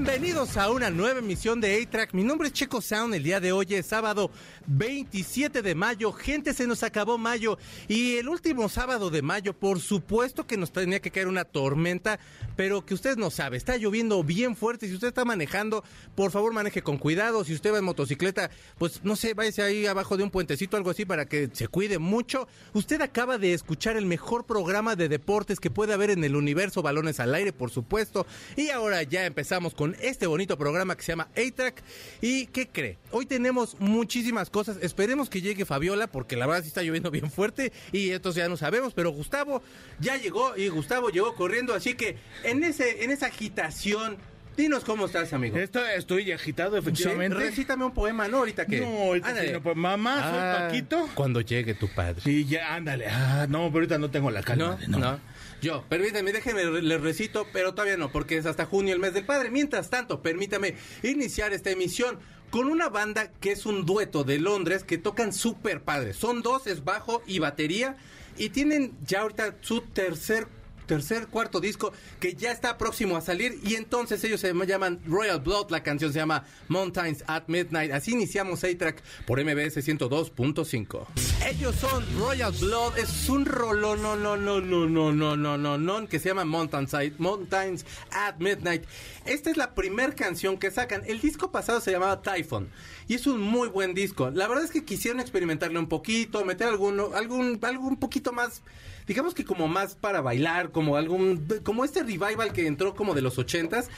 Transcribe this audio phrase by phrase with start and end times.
[0.00, 2.14] Bienvenidos a una nueva emisión de A-Track.
[2.14, 3.14] Mi nombre es Checo Sound.
[3.14, 4.30] El día de hoy es sábado
[4.68, 6.12] 27 de mayo.
[6.12, 7.58] Gente, se nos acabó mayo.
[7.88, 12.20] Y el último sábado de mayo, por supuesto que nos tenía que caer una tormenta,
[12.54, 13.56] pero que usted no sabe.
[13.56, 14.86] Está lloviendo bien fuerte.
[14.86, 15.82] Si usted está manejando,
[16.14, 17.42] por favor maneje con cuidado.
[17.42, 20.90] Si usted va en motocicleta, pues no sé, váyase ahí abajo de un puentecito, algo
[20.90, 22.46] así, para que se cuide mucho.
[22.72, 26.82] Usted acaba de escuchar el mejor programa de deportes que puede haber en el universo.
[26.82, 28.28] Balones al aire, por supuesto.
[28.54, 31.82] Y ahora ya empezamos con este bonito programa que se llama A-Track.
[32.20, 32.98] ¿Y qué cree?
[33.10, 34.78] Hoy tenemos muchísimas cosas.
[34.82, 38.48] Esperemos que llegue Fabiola, porque la verdad sí está lloviendo bien fuerte y esto ya
[38.48, 38.94] no sabemos.
[38.94, 39.62] Pero Gustavo
[40.00, 41.74] ya llegó y Gustavo llegó corriendo.
[41.74, 44.16] Así que en, ese, en esa agitación.
[44.56, 45.56] Dinos cómo estás, amigo.
[45.56, 47.38] Estoy, estoy agitado, efectivamente.
[47.38, 48.38] Sí, recítame un poema, ¿no?
[48.38, 48.80] Ahorita que.
[48.80, 51.08] No, ahorita pues, mamá, soy Ah, Paquito.
[51.14, 52.20] Cuando llegue tu padre.
[52.24, 53.06] Sí, ya, ándale.
[53.06, 54.76] Ah, no, pero ahorita no tengo la calma.
[54.88, 55.20] No, de- no.
[55.60, 59.26] Yo, permítame, déjenme, les recito, pero todavía no, porque es hasta junio el mes del
[59.26, 59.50] padre.
[59.50, 62.18] Mientras tanto, permítame iniciar esta emisión
[62.50, 66.14] con una banda que es un dueto de Londres que tocan súper padre.
[66.14, 67.96] Son dos, es bajo y batería,
[68.36, 70.46] y tienen ya ahorita su tercer
[70.88, 75.38] tercer, cuarto disco que ya está próximo a salir y entonces ellos se llaman Royal
[75.38, 77.92] Blood, la canción se llama Mountains at Midnight.
[77.92, 81.06] Así iniciamos A-Track por MBS 102.5.
[81.46, 85.78] Ellos son Royal Blood, es un rolón, no, no, no, no, no, no, no, no,
[85.78, 88.84] no, que se llama Mountains, Mountains at Midnight.
[89.24, 91.02] Esta es la primera canción que sacan.
[91.06, 92.70] El disco pasado se llamaba Typhon
[93.06, 94.30] y es un muy buen disco.
[94.30, 98.62] La verdad es que quisieron experimentarle un poquito, meter alguno, algún, algo un poquito más,
[99.08, 103.22] digamos que como más para bailar, como algún, como este revival que entró como de
[103.22, 103.88] los ochentas,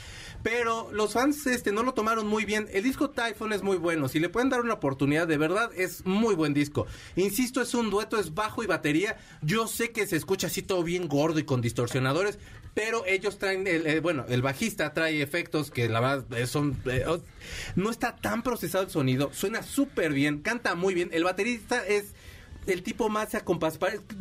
[0.42, 2.68] pero los fans este no lo tomaron muy bien.
[2.72, 6.06] El disco Typhon es muy bueno, si le pueden dar una oportunidad, de verdad es
[6.06, 6.86] muy buen disco.
[7.16, 9.18] Insisto, es un dueto, es bajo y batería.
[9.42, 12.38] Yo sé que se escucha así todo bien gordo y con distorsionadores,
[12.72, 16.80] pero ellos traen, el, eh, bueno, el bajista trae efectos que la verdad eh, son,
[16.86, 17.20] eh, oh,
[17.74, 21.10] no está tan procesado el sonido, suena súper bien, canta muy bien.
[21.12, 22.14] El baterista es
[22.72, 23.78] el tipo más acompás.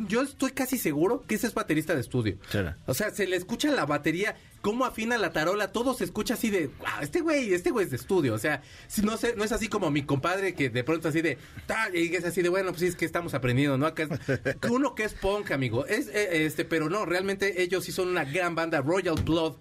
[0.08, 2.36] Yo estoy casi seguro que ese es baterista de estudio.
[2.50, 2.76] Será.
[2.86, 6.50] O sea, se le escucha la batería, cómo afina la tarola, todo se escucha así
[6.50, 8.34] de, wow, este güey, este güey es de estudio.
[8.34, 11.38] O sea, si no es así como mi compadre que de pronto así de,
[11.94, 13.86] y es así de, bueno, pues sí, es que estamos aprendiendo, ¿no?
[13.86, 14.10] Acá es-
[14.70, 15.86] uno que es punk, amigo.
[15.86, 19.54] Es, eh, este, pero no, realmente ellos sí son una gran banda, Royal Blood.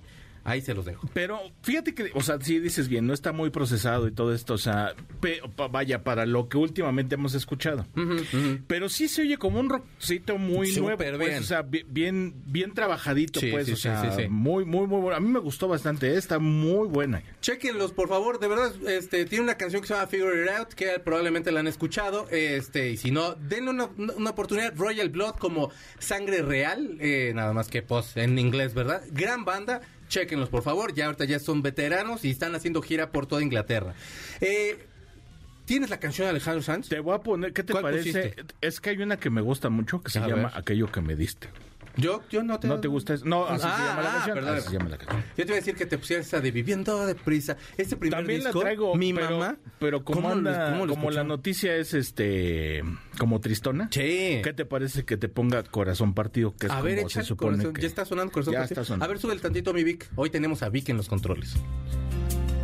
[0.49, 1.07] Ahí se los dejo.
[1.13, 4.55] Pero fíjate que, o sea, sí dices bien, no está muy procesado y todo esto,
[4.55, 7.85] o sea, pe- pa- vaya, para lo que últimamente hemos escuchado.
[8.67, 10.81] Pero sí se oye como un rockcito muy Súper
[11.13, 11.43] nuevo, pues, bien.
[11.43, 14.27] o sea, bi- bien, bien trabajadito, Sí, pues, sí, o sí, sea, sí, sí.
[14.29, 15.17] muy, muy, muy bueno.
[15.17, 16.17] A mí me gustó bastante, ¿eh?
[16.17, 17.21] está muy buena.
[17.41, 18.39] Chequenlos, por favor.
[18.39, 21.59] De verdad, este, tiene una canción que se llama Figure It Out, que probablemente la
[21.61, 22.27] han escuchado.
[22.31, 24.73] Este, y si no, denle una, una oportunidad.
[24.75, 29.01] Royal Blood como sangre real, eh, nada más que post en inglés, ¿verdad?
[29.11, 29.81] Gran banda.
[30.09, 30.93] Chequenlos, por favor.
[30.93, 33.93] Ya ahorita ya son veteranos y están haciendo gira por toda Inglaterra.
[34.41, 34.85] Eh,
[35.65, 36.89] ¿Tienes la canción de Alejandro Sanz?
[36.89, 38.11] Te voy a poner, ¿qué te ¿Cuál parece?
[38.31, 38.43] pusiste?
[38.59, 40.57] Es que hay una que me gusta mucho que se A llama ver.
[40.57, 41.47] Aquello que me diste.
[41.99, 42.67] Yo, yo no te...
[42.67, 43.13] ¿No te gusta?
[43.13, 43.25] eso?
[43.25, 44.35] No, así Ah, se llama la ah, canción.
[44.35, 44.55] perdón.
[44.57, 45.23] Así se llama la canción.
[45.29, 47.57] Yo te iba a decir que te pusieras esa de Viviendo deprisa.
[47.77, 49.57] Este primer También disco, la traigo, mi pero, mamá...
[49.79, 52.83] Pero como, ¿cómo lo- anda- cómo lo como la noticia es este
[53.17, 53.89] como tristona.
[53.91, 54.39] Sí.
[54.43, 56.55] ¿Qué te parece que te ponga corazón partido?
[56.55, 57.73] Que es A como ver, se supone corazón.
[57.73, 58.81] que- Ya está sonando corazón Ya partido.
[58.81, 59.05] está sonando.
[59.05, 60.09] A ver, sube el tantito a mi Vic.
[60.15, 61.55] Hoy tenemos a Vic en los controles.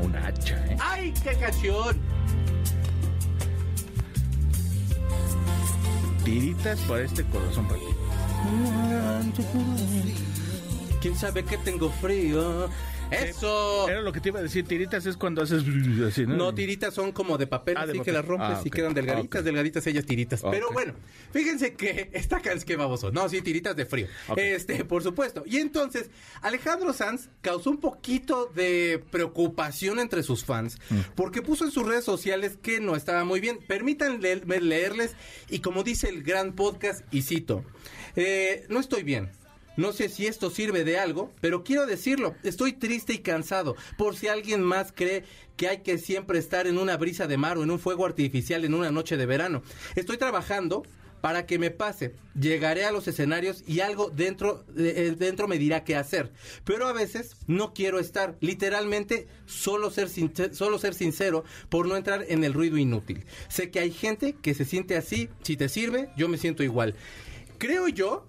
[0.01, 0.77] Una hacha, ¿eh?
[0.79, 1.97] ¡Ay, qué canción!
[6.23, 8.04] Tiritas para este corazón partido.
[11.01, 12.69] ¿Quién sabe que tengo frío?
[13.11, 13.87] ¡Eso!
[13.87, 14.65] Era lo que te iba a decir.
[14.65, 15.63] Tiritas es cuando haces
[16.07, 16.35] así, ¿no?
[16.35, 18.05] No, tiritas son como de papel, Ah, de así papel.
[18.13, 19.45] que las rompes Ah, y quedan delgaditas, Ok.
[19.45, 20.41] delgaditas ellas tiritas.
[20.49, 20.93] Pero bueno,
[21.31, 23.11] fíjense que esta canción que baboso.
[23.11, 24.07] No, sí, tiritas de frío.
[24.35, 25.43] Este, por supuesto.
[25.45, 26.09] Y entonces,
[26.41, 30.99] Alejandro Sanz causó un poquito de preocupación entre sus fans Mm.
[31.15, 33.59] porque puso en sus redes sociales que no estaba muy bien.
[33.67, 35.15] Permítanme leer- leerles
[35.49, 37.63] y como dice el gran podcast, y cito,
[38.15, 39.29] eh, no estoy bien.
[39.77, 44.15] No sé si esto sirve de algo, pero quiero decirlo, estoy triste y cansado, por
[44.15, 45.23] si alguien más cree
[45.57, 48.65] que hay que siempre estar en una brisa de mar o en un fuego artificial
[48.65, 49.63] en una noche de verano.
[49.95, 50.83] Estoy trabajando
[51.25, 52.13] para que me pase.
[52.39, 56.31] Llegaré a los escenarios y algo dentro, eh, dentro me dirá qué hacer.
[56.65, 58.35] Pero a veces no quiero estar.
[58.41, 60.07] Literalmente, solo ser,
[60.53, 63.25] solo ser sincero por no entrar en el ruido inútil.
[63.47, 65.29] Sé que hay gente que se siente así.
[65.41, 66.93] Si te sirve, yo me siento igual.
[67.57, 68.27] creo yo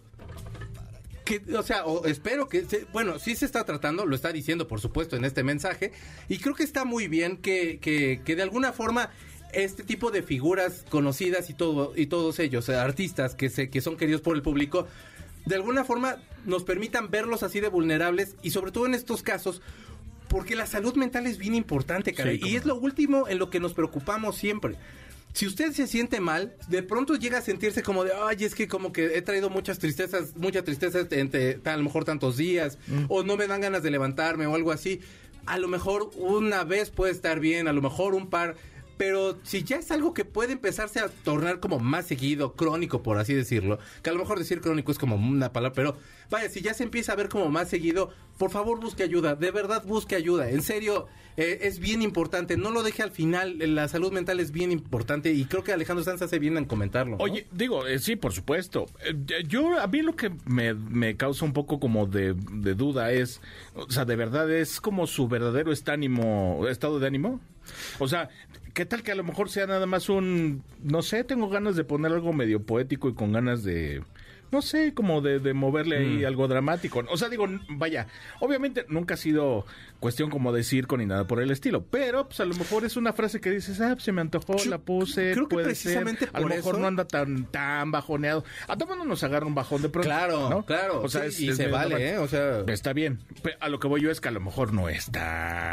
[1.27, 4.67] que, o sea, o espero que, se- bueno, sí se está tratando, lo está diciendo,
[4.67, 5.93] por supuesto, en este mensaje,
[6.31, 9.11] y creo que está muy bien que, que, que de alguna forma
[9.53, 13.97] este tipo de figuras conocidas y todo y todos ellos, artistas que se que son
[13.99, 14.87] queridos por el público,
[15.45, 19.61] de alguna forma nos permitan verlos así de vulnerables y sobre todo en estos casos
[20.29, 23.39] porque la salud mental es bien importante, cara, Sí, cómo y es lo último en
[23.39, 24.75] lo que nos preocupamos siempre.
[25.37, 28.69] Si usted se siente mal, de pronto llega a sentirse como de, ay, es que
[28.69, 32.79] como que he traído muchas tristezas, mucha tristeza entre a lo mejor tantos días,
[33.09, 35.03] o no me dan ganas de levantarme o algo así.
[35.45, 38.57] A lo mejor una vez puede estar bien, a lo mejor un par,
[38.97, 43.19] pero si ya es algo que puede empezarse a tornar como más seguido, crónico, por
[43.19, 45.97] así decirlo, que a lo mejor decir crónico es como una palabra, pero
[46.31, 49.51] vaya, si ya se empieza a ver como más seguido, por favor busque ayuda, de
[49.51, 51.07] verdad busque ayuda, en serio,
[51.37, 55.33] eh, es bien importante, no lo deje al final, la salud mental es bien importante
[55.33, 57.17] y creo que Alejandro Sanz hace bien en comentarlo.
[57.19, 58.87] Oye, digo, eh, sí, por supuesto.
[59.05, 63.13] Eh, yo, a mí lo que me, me causa un poco como de, de duda
[63.13, 63.43] es,
[63.75, 67.41] o sea, de verdad es como su verdadero está ánimo, estado de ánimo.
[67.99, 68.31] O sea,
[68.77, 71.85] ¿qué tal que a lo mejor sea nada más un, no sé, tengo ganas de
[71.85, 74.03] poner algo medio poético y con ganas de,
[74.51, 77.03] no sé, como de, de moverle ahí algo dramático.
[77.11, 78.07] O sea, digo, vaya,
[78.41, 79.65] obviamente nunca ha sido
[80.01, 82.97] cuestión como de circo ni nada por el estilo, pero pues a lo mejor es
[82.97, 86.27] una frase que dices, ah, pues, se me antojó, Yo la puse, creo que precisamente
[86.27, 86.31] ser.
[86.35, 88.45] A lo por mejor eso- no anda tan tan bajoneado.
[88.69, 90.09] A todos nos agarra un bajón de pronto.
[90.09, 90.65] Claro, ¿no?
[90.65, 92.03] claro, O sea, sí, es- y es se vale, normal.
[92.09, 92.19] ¿eh?
[92.19, 93.19] O sea- Está bien.
[93.61, 95.11] A lo que voy yo es que a lo mejor no es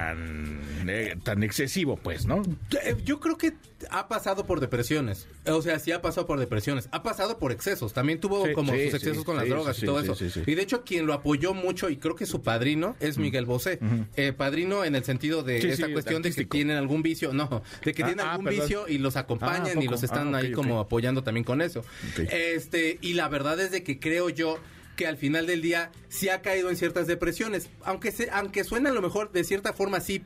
[0.08, 2.42] tan, eh, tan excesivo, pues, ¿no?
[2.84, 3.54] Eh, Yo creo que
[3.90, 5.28] ha pasado por depresiones.
[5.46, 6.88] O sea, sí ha pasado por depresiones.
[6.92, 7.94] Ha pasado por excesos.
[7.94, 10.00] También tuvo Sí, como sí, sus excesos sí, con las sí, drogas sí, y todo
[10.00, 10.15] sí, eso.
[10.15, 10.42] sí, sí.
[10.45, 13.80] Y de hecho, quien lo apoyó mucho, y creo que su padrino, es Miguel Bosé.
[14.15, 17.33] Eh, padrino en el sentido de Sí, esta sí, cuestión de que tienen algún vicio.
[17.33, 18.62] No, de que Ah, tienen ah, algún perdón.
[18.62, 21.44] vicio y los acompañan Ah, ¿a y los están Ah, ok, ahí como apoyando también
[21.44, 21.83] con eso.
[22.31, 24.57] Este, y la verdad es de que creo yo
[24.95, 27.69] que al final del día sí ha caído en ciertas depresiones.
[27.83, 30.21] Aunque, se, aunque suena a lo mejor de cierta forma así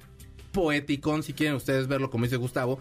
[0.51, 2.79] poético, si quieren ustedes verlo como dice Gustavo.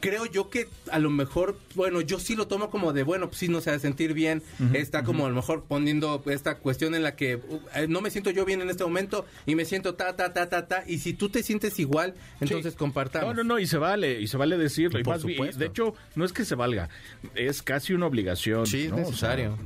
[0.00, 3.38] Creo yo que a lo mejor, bueno, yo sí lo tomo como de, bueno, pues
[3.38, 4.42] sí, no se hace sentir bien.
[4.72, 8.10] está como a lo mejor poniendo esta cuestión en la que uh, eh, no me
[8.10, 10.84] siento yo bien en este momento y me siento ta, ta, ta, ta, ta.
[10.86, 13.34] Y si tú te sientes igual, entonces compartamos.
[13.34, 15.00] No, no, no, y se vale, y se vale decirlo.
[15.00, 15.58] Y Por más supuesto.
[15.58, 16.88] de hecho, no es que se valga,
[17.34, 18.66] es casi una obligación.
[18.66, 18.96] Sí, es ¿no?
[18.96, 19.58] O sea, necesario.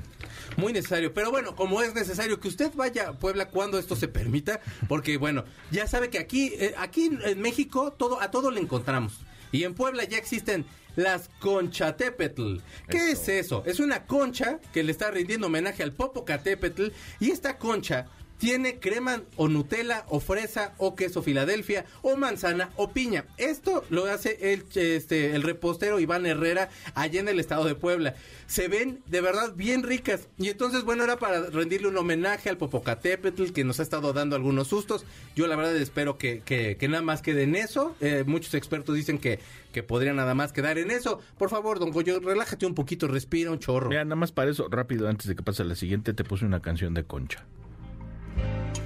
[0.57, 1.13] Muy necesario.
[1.13, 5.17] Pero bueno, como es necesario que usted vaya a Puebla cuando esto se permita, porque
[5.17, 9.21] bueno, ya sabe que aquí, eh, aquí en México todo, a todo le encontramos.
[9.53, 10.65] Y en Puebla ya existen
[10.97, 12.57] las conchatépetl.
[12.89, 13.63] ¿Qué es eso?
[13.67, 16.89] Es una concha que le está rindiendo homenaje al Popocatépetl
[17.21, 18.07] y esta concha
[18.43, 23.25] tiene crema o Nutella o fresa o queso Filadelfia o manzana o piña.
[23.37, 28.17] Esto lo hace el, este, el repostero Iván Herrera allá en el estado de Puebla.
[28.49, 30.29] Se ven de verdad bien ricas.
[30.39, 34.35] Y entonces, bueno, era para rendirle un homenaje al Popocatépetl que nos ha estado dando
[34.35, 35.05] algunos sustos.
[35.37, 37.95] Yo la verdad espero que, que, nada más quede en eso.
[38.01, 39.39] Eh, muchos expertos dicen que,
[39.73, 41.21] que podría nada más quedar en eso.
[41.39, 43.89] Por favor, don Goyo, relájate un poquito, respira un chorro.
[43.89, 46.61] Mira, nada más para eso, rápido, antes de que pase la siguiente, te puse una
[46.61, 47.47] canción de Concha.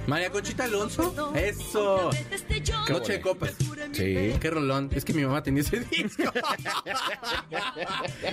[0.07, 1.33] María Conchita Alonso.
[1.35, 2.09] Eso.
[2.89, 3.53] Noche de copas.
[3.91, 4.33] Sí.
[4.39, 4.89] Qué rolón.
[4.93, 6.23] Es que mi mamá tenía ese disco.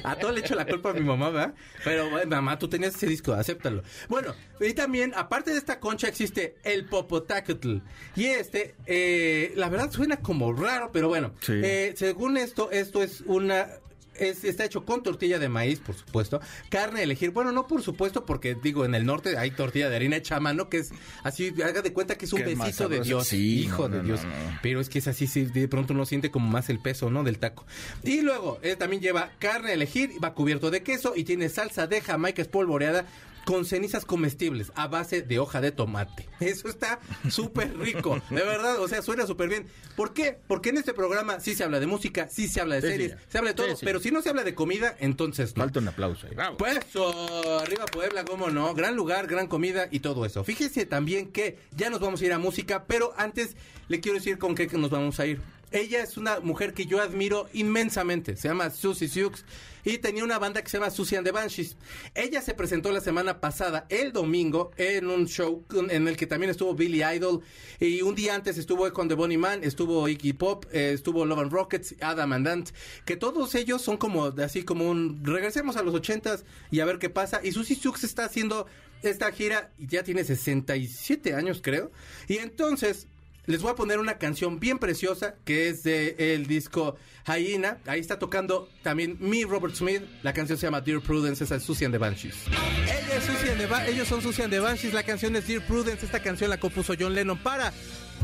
[0.04, 1.54] a todo le echo la culpa a mi mamá, ¿verdad?
[1.82, 3.82] Pero, bueno, mamá, tú tenías ese disco, acéptalo.
[4.08, 7.78] Bueno, y también, aparte de esta concha, existe el Popotacatl.
[8.14, 11.32] Y este, eh, la verdad suena como raro, pero bueno.
[11.40, 11.54] Sí.
[11.54, 13.66] Eh, según esto, esto es una...
[14.16, 16.40] Es, está hecho con tortilla de maíz, por supuesto.
[16.68, 17.30] Carne a elegir.
[17.30, 20.40] Bueno, no por supuesto, porque digo, en el norte hay tortilla de harina hecha a
[20.40, 20.92] mano, que es
[21.22, 23.00] así, haga de cuenta que es un besito de.
[23.00, 23.26] Dios.
[23.28, 24.24] Sí, hijo no, de no, Dios.
[24.24, 24.32] no.
[24.62, 27.24] Pero es que es así, sí, de pronto uno siente como más el peso, ¿no?
[27.24, 27.66] Del taco.
[28.02, 31.86] Y luego, eh, también lleva carne a elegir, va cubierto de queso y tiene salsa
[31.86, 33.06] de jamaica espolvoreada
[33.44, 36.28] con cenizas comestibles a base de hoja de tomate.
[36.40, 36.98] Eso está
[37.30, 39.66] súper rico, de verdad, o sea, suena súper bien.
[39.96, 40.38] ¿Por qué?
[40.46, 43.12] Porque en este programa sí se habla de música, sí se habla de Sí, series,
[43.12, 43.18] sí.
[43.28, 45.62] se habla de todo, Sí, pero si no se habla de comida, entonces no.
[45.64, 46.34] Falta un aplauso ahí.
[46.34, 46.56] Bravo.
[46.56, 50.44] Pues eso, arriba Puebla, cómo no, gran lugar, gran comida y todo eso.
[50.44, 53.56] Fíjese también que ya nos vamos a ir a música, pero antes
[53.88, 55.40] le quiero decir con qué nos vamos a ir.
[55.70, 59.44] Ella es una mujer que yo admiro inmensamente, se llama Susie Sioux
[59.84, 61.76] y tenía una banda que se llama Susie and the Banshees.
[62.14, 66.50] Ella se presentó la semana pasada, el domingo, en un show en el que también
[66.50, 67.42] estuvo Billy Idol
[67.78, 71.40] y un día antes estuvo con The Bonnie Man, estuvo Iggy Pop, eh, estuvo Love
[71.40, 72.70] and Rockets, Adam and Ant,
[73.04, 76.98] que todos ellos son como así como un regresemos a los ochentas y a ver
[76.98, 77.40] qué pasa.
[77.42, 78.66] Y Susie Sioux está haciendo
[79.02, 81.90] esta gira y ya tiene 67 años creo.
[82.28, 83.06] Y entonces
[83.46, 86.96] les voy a poner una canción bien preciosa que es de el disco
[87.26, 87.78] Hyena.
[87.86, 90.02] Ahí está tocando también mi Robert Smith.
[90.22, 92.34] La canción se llama Dear Prudence, esa es Susie and the Banshees.
[92.48, 94.94] Ella es Susie ellos son Susie and the Banshees.
[94.94, 96.04] La canción es Dear Prudence.
[96.04, 97.72] Esta canción la compuso John Lennon para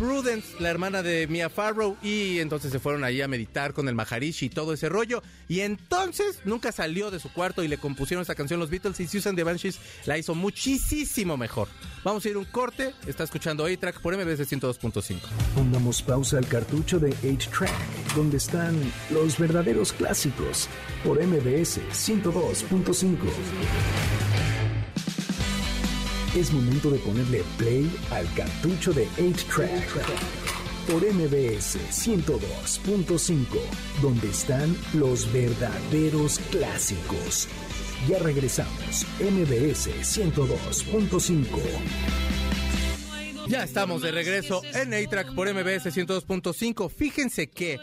[0.00, 3.94] Prudence, la hermana de Mia Farrow, y entonces se fueron ahí a meditar con el
[3.94, 5.22] Maharishi y todo ese rollo.
[5.46, 9.06] Y entonces nunca salió de su cuarto y le compusieron esta canción los Beatles y
[9.06, 11.68] Susan de Banshees la hizo muchísimo mejor.
[12.02, 12.94] Vamos a ir un corte.
[13.06, 15.18] Está escuchando A-Track por MBS 102.5.
[15.54, 18.80] Pongamos pausa al cartucho de 8-Track, donde están
[19.10, 20.66] los verdaderos clásicos,
[21.04, 23.18] por MBS 102.5.
[26.34, 29.88] Es momento de ponerle play al cartucho de 8-Track,
[30.86, 33.46] por MBS 102.5,
[34.00, 37.48] donde están los verdaderos clásicos.
[38.08, 41.44] Ya regresamos, MBS 102.5.
[43.48, 46.88] Ya estamos de regreso en A-Track por MBS 102.5.
[46.88, 47.80] Fíjense que.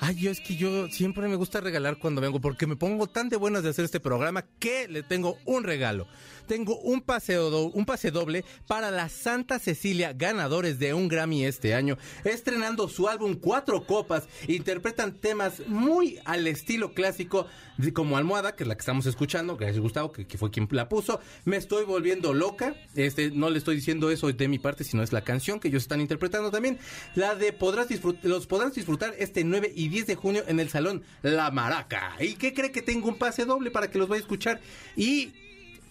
[0.00, 3.28] Ay, yo es que yo siempre me gusta regalar cuando vengo porque me pongo tan
[3.28, 6.08] de buenas de hacer este programa que le tengo un regalo.
[6.46, 11.74] Tengo un paseo un pase doble para la Santa Cecilia, ganadores de un Grammy este
[11.74, 14.28] año, estrenando su álbum Cuatro Copas.
[14.48, 17.46] Interpretan temas muy al estilo clásico,
[17.92, 20.88] como Almohada, que es la que estamos escuchando, gracias Gustavo, que, que fue quien la
[20.88, 21.20] puso.
[21.44, 22.74] Me estoy volviendo loca.
[22.94, 25.82] Este, no le estoy diciendo eso de mi parte, sino es la canción que ellos
[25.82, 26.78] están interpretando también.
[27.14, 27.88] La de podrás
[28.22, 32.16] los podrás disfrutar este 9 y 10 de junio en el Salón La Maraca.
[32.20, 34.60] ¿Y qué cree que tengo un pase doble para que los vaya a escuchar?
[34.96, 35.32] Y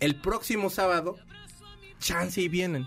[0.01, 1.17] el próximo sábado,
[1.99, 2.85] chance y vienen.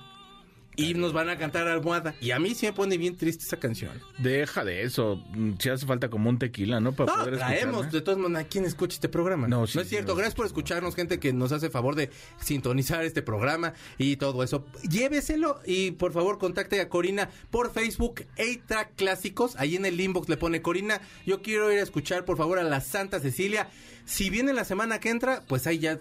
[0.77, 2.15] Y nos van a cantar almohada.
[2.21, 3.93] Y a mí sí me pone bien triste esa canción.
[4.19, 5.23] Deja de eso.
[5.35, 6.93] Mm, Si hace falta como un tequila, ¿no?
[6.93, 9.47] Para No, poder traemos de todos modos a quien escucha este programa.
[9.49, 10.15] No, No, sí, es cierto.
[10.17, 14.67] Gracias por escucharnos, gente que nos hace favor de sintonizar este programa y todo eso.
[14.89, 19.57] Lléveselo y por favor contacte a Corina por Facebook, A-Track Clásicos.
[19.57, 21.01] Ahí en el inbox le pone Corina.
[21.27, 23.69] Yo quiero ir a escuchar por favor a la Santa Cecilia.
[24.07, 25.99] Si viene la semana que entra, pues ahí ya,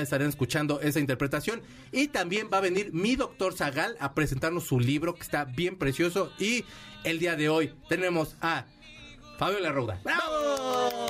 [0.00, 1.60] estarán escuchando esa interpretación.
[1.92, 5.76] Y también va a venir mi doctor Zagal a presentarnos su libro que está bien
[5.76, 6.32] precioso.
[6.38, 6.64] Y
[7.04, 8.66] el día de hoy tenemos a
[9.42, 9.98] Fabio Larruda.
[10.04, 11.08] ¡Bravo!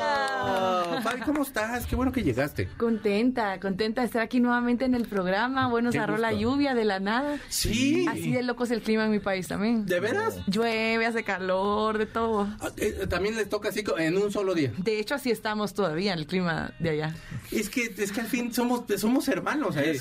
[1.02, 1.84] Fabi, ¿cómo estás?
[1.84, 2.66] Qué bueno que llegaste.
[2.78, 5.68] Contenta, contenta de estar aquí nuevamente en el programa.
[5.68, 7.38] Bueno, Qué agarró la lluvia de la nada.
[7.50, 8.06] Sí.
[8.08, 9.84] Así de loco es el clima en mi país también.
[9.84, 10.38] ¿De veras?
[10.46, 12.48] Llueve, hace calor, de todo.
[12.60, 14.72] Ah, eh, También les toca así en un solo día.
[14.78, 17.14] De hecho, así estamos todavía en el clima de allá.
[17.50, 19.76] Es que, es que al fin somos, somos hermanos.
[19.76, 20.00] ¿eh?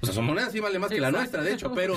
[0.00, 1.96] O sea, su moneda sí vale más que la nuestra, de hecho, pero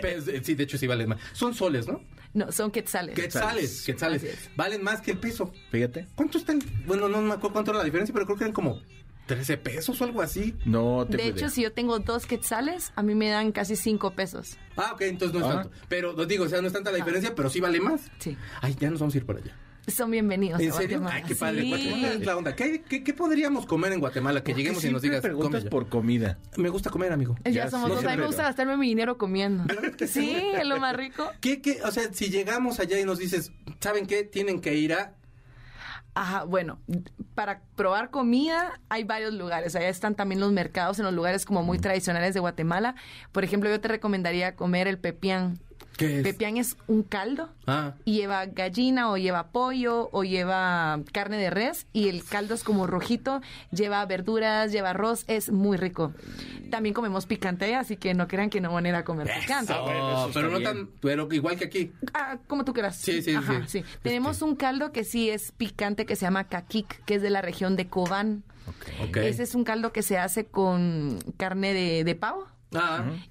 [0.00, 1.18] pues, sí, de hecho sí vale más.
[1.34, 2.00] Son soles, ¿no?
[2.34, 3.14] No, son quetzales.
[3.14, 4.50] Quetzales, quetzales.
[4.56, 5.52] Valen más que el peso.
[5.70, 6.06] Fíjate.
[6.14, 6.60] ¿Cuánto están?
[6.86, 8.80] Bueno, no me acuerdo cuánto era la diferencia, pero creo que eran como
[9.26, 10.54] 13 pesos o algo así.
[10.64, 14.12] No te De hecho, si yo tengo dos quetzales, a mí me dan casi cinco
[14.12, 14.56] pesos.
[14.76, 15.62] Ah, ok, entonces no es Ah.
[15.62, 15.76] tanto.
[15.88, 18.10] Pero os digo, o sea, no es tanta la diferencia, pero sí vale más.
[18.18, 18.36] Sí.
[18.60, 19.54] Ay, ya nos vamos a ir para allá.
[19.88, 20.60] Son bienvenidos.
[20.60, 21.00] ¿En serio?
[21.00, 21.14] Guatemala.
[21.16, 21.62] Ay, qué padre.
[21.62, 21.68] Sí.
[21.68, 22.54] Guatemala es la onda.
[22.54, 24.42] ¿Qué, qué, qué podríamos comer en Guatemala?
[24.44, 25.20] Que lleguemos y nos digas.
[25.20, 26.38] preguntas por comida.
[26.56, 27.36] Me gusta comer, amigo.
[27.44, 28.04] Ya, Ya somos sí, dos.
[28.04, 29.64] A mí me gusta gastarme mi dinero comiendo.
[30.06, 31.28] Sí, es lo más rico.
[31.40, 31.80] ¿Qué, qué?
[31.84, 34.22] O sea, si llegamos allá y nos dices, ¿saben qué?
[34.22, 35.14] Tienen que ir a...
[36.14, 36.78] Ajá, bueno,
[37.34, 39.74] para probar comida hay varios lugares.
[39.74, 42.94] Allá están también los mercados en los lugares como muy tradicionales de Guatemala.
[43.32, 45.58] Por ejemplo, yo te recomendaría comer el pepián.
[46.06, 46.22] ¿Qué es?
[46.24, 51.50] Pepián es un caldo Ah, y lleva gallina o lleva pollo o lleva carne de
[51.50, 53.40] res y el caldo es como rojito,
[53.70, 56.12] lleva verduras, lleva arroz, es muy rico.
[56.70, 59.72] También comemos picante, así que no crean que no van a ir a comer picante.
[59.74, 60.88] bueno, Oh, está pero no tan...
[61.00, 61.92] Pero igual que aquí.
[62.14, 62.96] Ah, como tú quieras.
[62.96, 63.84] Sí, sí, Ajá, sí.
[64.02, 67.42] Tenemos un caldo que sí es picante que se llama caquic, que es de la
[67.42, 68.42] región de Cobán.
[69.06, 69.18] Ok.
[69.18, 72.46] Ese es un caldo que se hace con carne de, de pavo.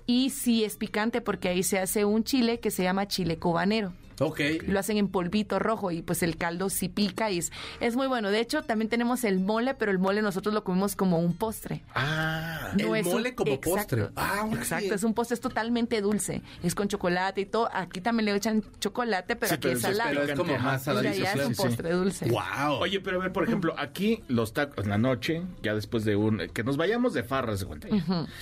[0.06, 3.94] Y sí es picante porque ahí se hace un chile que se llama chile cobanero.
[4.22, 4.40] Ok.
[4.68, 8.08] Lo hacen en polvito rojo y pues el caldo sí pica y es, es muy
[8.08, 8.30] bueno.
[8.32, 11.84] De hecho, también tenemos el mole, pero el mole nosotros lo comemos como un postre.
[11.96, 14.10] Ah, El es un- mole como exacto, postre.
[14.16, 16.42] Ah, exacto, es un postre, es totalmente dulce.
[16.64, 17.70] Es con chocolate y todo.
[17.74, 20.10] Aquí también le echan chocolate, pero Sí, aquí pero es salado.
[20.12, 21.14] Pero es como más saladizo.
[21.22, 21.68] allá es un sí, sí.
[21.68, 22.30] postre dulce.
[22.30, 22.74] Wow.
[22.82, 26.16] Oye, pero a ver, por ejemplo, aquí los tacos en la noche, ya después de
[26.16, 26.48] un...
[26.54, 27.88] Que nos vayamos de farras, de cuenta.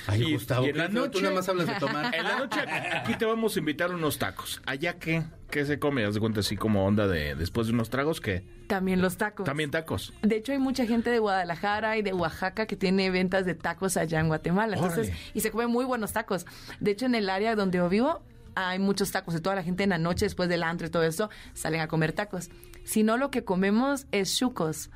[0.08, 2.14] Ay, Y- Gustavo, y en la feo, tú noche- nada más hablas de tomar.
[2.20, 2.60] En la noche
[2.94, 4.62] aquí te vamos a invitar unos tacos.
[4.66, 5.24] ¿Allá qué?
[5.52, 6.06] ¿Qué se come?
[6.06, 8.44] Haz de cuenta así como onda de después de unos tragos, ¿qué?
[8.68, 9.46] También los tacos.
[9.46, 10.14] También tacos.
[10.22, 13.98] De hecho, hay mucha gente de Guadalajara y de Oaxaca que tiene ventas de tacos
[13.98, 14.76] allá en Guatemala.
[14.76, 16.46] Entonces, y se comen muy buenos tacos.
[16.80, 18.22] De hecho, en el área donde yo vivo
[18.56, 21.04] hay muchos tacos y toda la gente en la noche después del antro y todo
[21.04, 22.50] eso salen a comer tacos.
[22.84, 24.90] Si no, lo que comemos es chucos.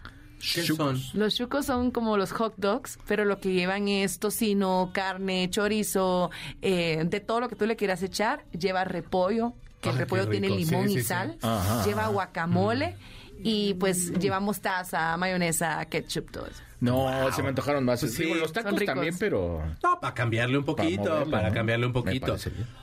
[0.54, 1.00] ¿Qué son?
[1.14, 6.32] Los chucos son como los hot dogs, pero lo que llevan es tocino, carne, chorizo,
[6.62, 8.44] eh, de todo lo que tú le quieras echar.
[8.52, 11.08] Lleva repollo, que el repollo tiene limón Sí, y sí, sí.
[11.08, 11.86] sal, Ajá.
[11.86, 12.96] lleva guacamole
[13.44, 16.62] y pues lleva mostaza, mayonesa, ketchup, todo eso.
[16.80, 18.02] No, se me antojaron más.
[18.02, 18.40] Pues Digo, sí.
[18.42, 19.64] los tacos también, pero...
[19.82, 21.54] No, para cambiarle un poquito, para, moverlo, ¿no?
[21.54, 22.36] cambiarle un poquito.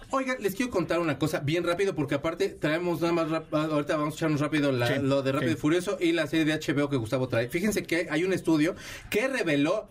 [0.09, 3.97] Oigan, les quiero contar una cosa bien rápido, porque aparte traemos nada más, rap- ahorita
[3.97, 5.57] vamos a echarnos rápido la- Sí, lo de Rápido sí.
[5.59, 7.49] y Furioso y la serie de HBO que Gustavo trae.
[7.49, 8.75] Fíjense que hay un estudio
[9.11, 9.87] que reveló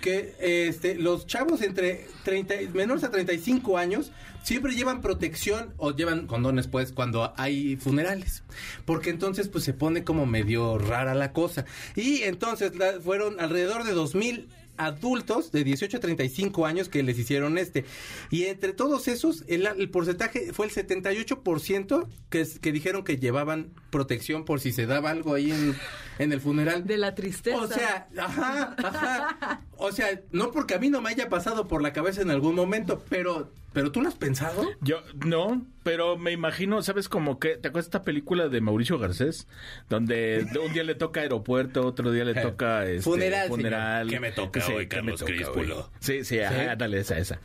[0.00, 4.12] que este, los chavos entre 30, y- menores a 35 años
[4.42, 8.42] siempre llevan protección o llevan condones pues cuando hay funerales.
[8.84, 11.64] Porque entonces pues se pone como medio rara la cosa.
[11.96, 14.48] Y entonces la- fueron alrededor de 2000
[14.78, 17.84] adultos de 18 a 35 años que les hicieron este
[18.30, 23.72] y entre todos esos el, el porcentaje fue el 78% que, que dijeron que llevaban
[23.90, 25.76] protección por si se daba algo ahí en,
[26.18, 27.56] en el funeral De la tristeza.
[27.56, 29.62] o sea, ajá, ajá.
[29.76, 32.54] O sea, no porque a mí no me haya pasado por la cabeza en algún
[32.54, 34.62] momento, pero, pero tú lo has pensado.
[34.80, 38.98] Yo, no, pero me imagino, ¿sabes como que ¿Te acuerdas de esta película de Mauricio
[38.98, 39.46] Garcés?
[39.88, 44.08] Donde un día le toca aeropuerto, otro día le Eh, toca este, funeral, funeral.
[44.08, 44.10] señor.
[44.10, 45.72] ¿Qué me toca Sí, hoy, ¿qué me Carlos hoy?
[46.00, 47.40] Sí, sí, ajá, dale, esa, esa.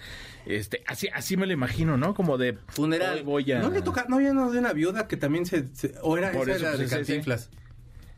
[0.45, 2.13] Este, así, así me lo imagino, ¿no?
[2.13, 3.23] Como de Funeral.
[3.23, 3.59] voy a...
[3.59, 6.31] No le toca, no había uno de una viuda que también se, se- o era
[6.31, 7.21] Por esa eso, era de pues, ese, sí.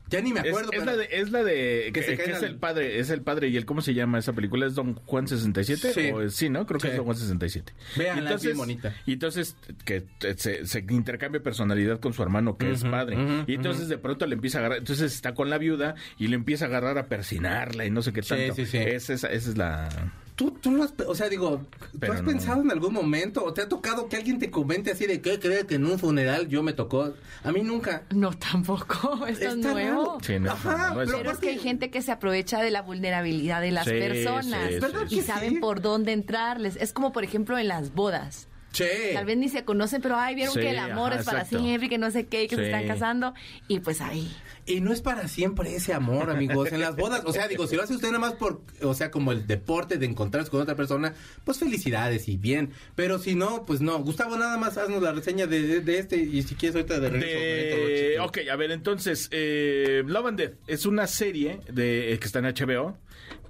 [0.10, 0.72] Ya ni me Es, acuerdo.
[0.72, 2.56] es pero- la de, es la de Que que, se que caen es al- el
[2.58, 5.94] padre, es el padre y el cómo se llama esa película es Don Juan 67
[5.94, 6.12] Sí.
[6.12, 6.66] o es- sí, ¿no?
[6.68, 6.92] Creo que Sí.
[6.92, 7.74] es Don Juan 67.
[7.98, 8.94] Véanla, es bien bonita.
[9.06, 13.18] Y entonces que te- se, se intercambia personalidad con su hermano que es padre.
[13.48, 16.36] y entonces de pronto le empieza a agarrar, entonces está con la viuda y le
[16.36, 18.56] empieza a agarrar a persinarla y no sé qué Sí, tanto.
[18.56, 18.78] sí, sí.
[18.78, 19.90] Esa, esa, esa es la
[20.36, 21.62] ¿Tú, tú lo has, o sea, digo,
[21.94, 22.28] ¿tú Pero has no.
[22.28, 25.40] pensado en algún momento o te ha tocado que alguien te comente así de qué
[25.40, 27.14] crees que en un funeral yo me tocó?
[27.44, 28.04] A mí nunca.
[28.14, 29.26] No, tampoco.
[29.28, 30.18] Esto es nuevo.
[30.22, 32.70] Sí, no, Ajá, no, es- pero Pero es que hay gente que se aprovecha de
[32.70, 35.60] la vulnerabilidad de las Sí, personas sí, ¿Verdad y que saben sí?
[35.60, 36.76] por dónde entrarles.
[36.82, 38.50] Es como, por ejemplo, en las bodas.
[38.74, 39.14] Che.
[39.14, 41.40] Tal vez ni se conocen, pero ay, vieron Sí, que el amor ajá, es para
[41.44, 41.64] exacto.
[41.64, 42.66] siempre, y que no sé qué, y que se Sí.
[42.72, 43.34] están casando.
[43.70, 44.36] Y pues ahí.
[44.68, 47.22] Y no es para siempre ese amor, amigos, en las bodas.
[47.26, 49.98] O sea, digo, si lo hace usted nada más por, o sea, como el deporte
[50.00, 52.72] de encontrarse con otra persona, pues felicidades y bien.
[52.96, 54.00] Pero si no, pues no.
[54.00, 57.10] Gustavo, nada más haznos la reseña de, de- de este y si quieres ahorita de
[57.10, 57.88] regreso.
[57.88, 58.20] De...
[58.22, 62.40] Ok, a ver, entonces, eh, Love and Death es una serie de, eh, que está
[62.40, 62.98] en HBO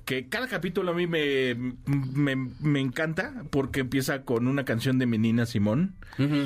[0.05, 5.07] que cada capítulo a mí me, me, me encanta porque empieza con una canción de
[5.07, 5.95] Menina Simón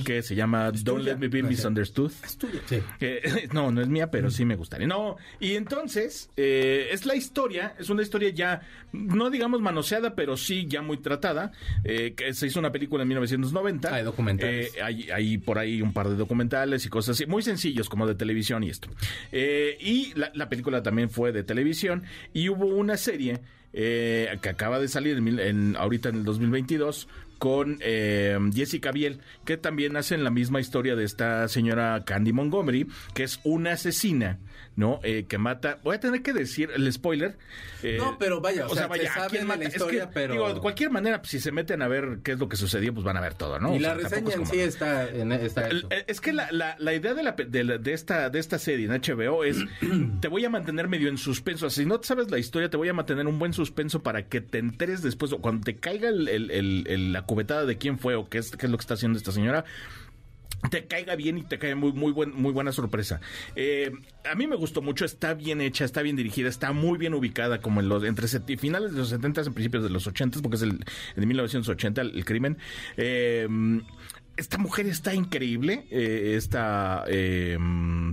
[0.03, 1.13] que se llama Don't tuya.
[1.13, 1.59] Let Me Be Gracias.
[1.59, 2.11] Misunderstood.
[2.23, 2.59] Es tuyo.
[2.65, 2.79] Sí.
[3.01, 4.87] Eh, no, no es mía, pero sí me gustaría.
[4.87, 8.61] No, y entonces eh, es la historia, es una historia ya,
[8.93, 11.51] no digamos manoseada, pero sí ya muy tratada,
[11.83, 13.93] eh, que se hizo una película en 1990.
[13.93, 14.75] Hay documentales.
[14.75, 18.07] Eh, hay, hay por ahí un par de documentales y cosas así, muy sencillos como
[18.07, 18.89] de televisión y esto.
[19.31, 23.39] Eh, y la, la película también fue de televisión y hubo una serie
[23.73, 29.19] eh, que acaba de salir en, en- ahorita en el 2022 con eh, Jessica Biel,
[29.45, 34.39] que también hacen la misma historia de esta señora Candy Montgomery, que es una asesina,
[34.79, 34.99] ¿no?
[35.03, 35.77] Eh, que mata.
[35.83, 37.37] Voy a tener que decir el spoiler.
[37.83, 40.33] eh, No, pero vaya, o sea, se sabe ¿quién de la Es historia, que, pero-
[40.33, 42.93] digo, de cualquier manera, pues, si se meten a ver qué es lo que sucedió,
[42.93, 43.73] pues van a ver todo, ¿no?
[43.73, 45.87] y O la sea, reseña es en sí está, en, está hecho.
[45.91, 48.57] eh, Es que la, la, la idea de, la, de, la- de esta, de esta
[48.57, 49.57] serie en HBO es,
[50.21, 51.69] te voy a mantener medio en suspenso.
[51.69, 54.57] Si no sabes la historia, te voy a mantener un buen suspenso para que te
[54.59, 58.15] enteres después, o cuando te caiga el- el- el- el- la cubetada de quién fue
[58.15, 59.65] o qué es, qué es lo que está haciendo esta señora,
[60.69, 63.21] te caiga bien y te caiga muy muy buen, muy buena sorpresa.
[63.55, 63.91] Eh,
[64.29, 67.61] a mí me gustó mucho, está bien hecha, está bien dirigida, está muy bien ubicada
[67.61, 70.57] como en los entre set- finales de los 70 y principios de los 80 porque
[70.57, 72.57] es el, el de 1980 el, el crimen.
[72.97, 73.47] Eh,
[74.39, 77.57] esta mujer está increíble, eh, esta, eh,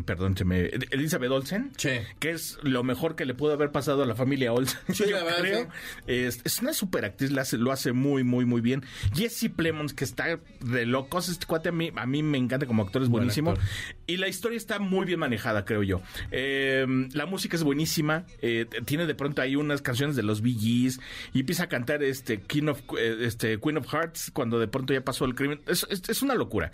[0.05, 1.91] perdón, se me, Elizabeth Olsen, Sí.
[2.19, 5.17] que es lo mejor que le pudo haber pasado a la familia Olsen, Sí, yo
[5.17, 5.62] la verdad, creo.
[5.65, 5.69] sí.
[6.07, 8.83] Es, es una super actriz, la hace- lo hace muy, muy, muy bien.
[9.15, 12.83] Jesse Plemons, que está de locos, este cuate a mí, a mí me encanta como
[12.83, 13.53] actor, es Buen buenísimo.
[13.53, 13.65] actor.
[14.07, 16.03] Y la historia está muy bien manejada, creo yo.
[16.31, 20.55] Eh, la música es buenísima, eh, tiene de pronto ahí unas canciones de los Bee
[20.59, 21.01] Gees
[21.33, 24.93] y empieza a cantar este, King of, eh, este Queen of Hearts cuando de pronto
[24.93, 25.61] ya pasó el crimen.
[25.67, 26.70] Es, es- es una locura.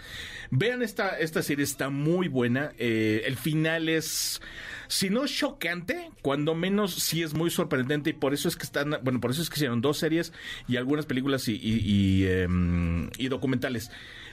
[0.50, 2.72] Vean esta, esta serie, está muy buena.
[2.78, 4.40] Eh, el final es
[4.88, 8.98] si no choqueante, cuando menos sí es muy sorprendente y por eso es que están,
[9.02, 10.34] bueno, por eso es que hicieron dos series
[10.68, 13.90] y algunas películas y, em, y documentales.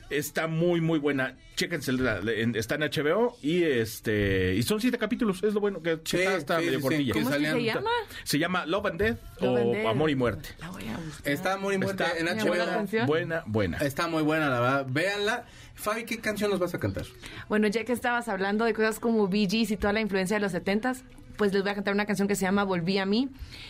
[0.09, 1.35] Está muy, muy buena.
[1.55, 5.43] Chéquense, la- la- en- está en HBO y este y son siete capítulos.
[5.43, 7.13] Es lo bueno que Sí, está, está sí, medio sí, cortilla.
[7.13, 7.19] sí.
[7.19, 7.89] ¿Cómo es que se llama?
[8.23, 9.85] Se llama Love and Death Love o and Death.
[9.87, 10.49] Amor y Muerte.
[10.59, 11.31] La voy a buscar.
[11.31, 12.47] Está muy muerta Está en HBO.
[12.47, 13.05] buena canción.
[13.07, 13.77] buena, buena.
[13.77, 14.85] Está muy buena, la verdad.
[14.89, 15.45] Véanla.
[15.75, 17.05] Fabi, ¿qué canción nos vas a cantar?
[17.47, 20.41] Bueno, ya que estabas hablando de cosas como Bee Gees y toda la influencia de
[20.41, 21.03] los 70s,
[21.37, 23.29] pues les voy a cantar una canción que se llama Volví a mí,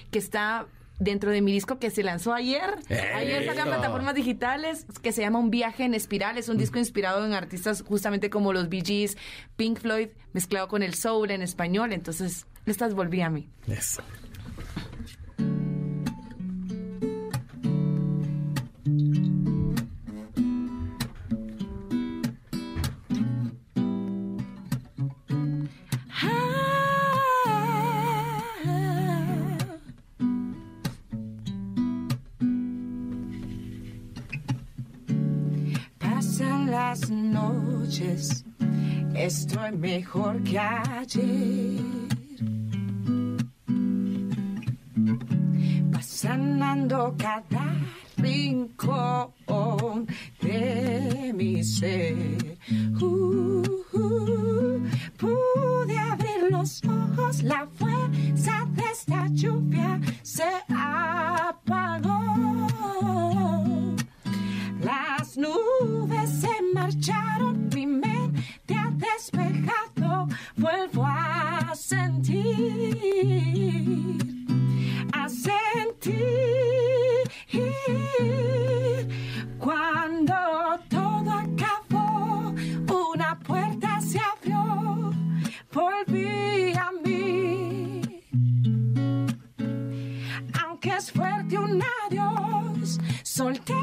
[0.10, 0.66] que está
[1.00, 2.76] dentro de mi disco que se lanzó ayer.
[2.90, 3.16] ¡Eso!
[3.16, 6.38] Ayer salió en plataformas digitales que se llama Un viaje en espiral.
[6.38, 9.18] Es un disco inspirado en artistas justamente como los Bee Gees,
[9.56, 11.94] Pink Floyd, mezclado con el soul en español.
[11.94, 13.50] Entonces, estas volví a mí.
[13.68, 14.04] Eso.
[40.60, 41.06] Mejor
[92.10, 93.79] adiós, solté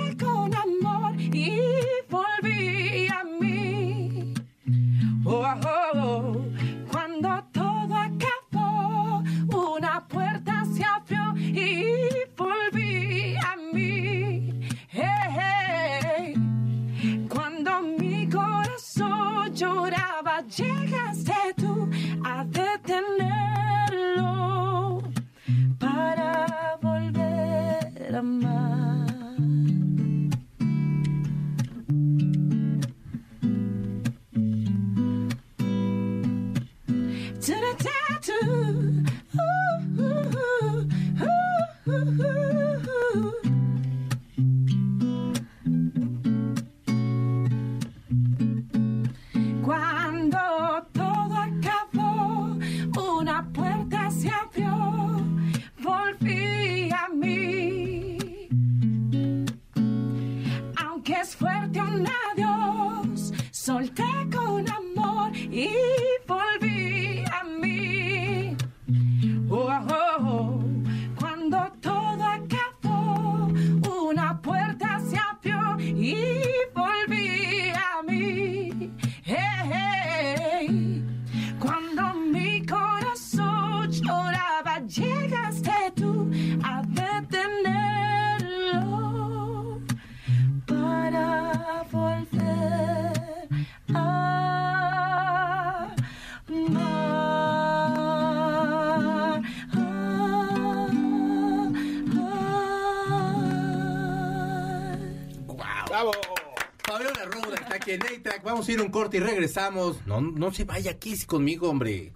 [108.47, 110.07] Vamos a ir un corte y regresamos.
[110.07, 112.13] No, no se vaya aquí conmigo, hombre.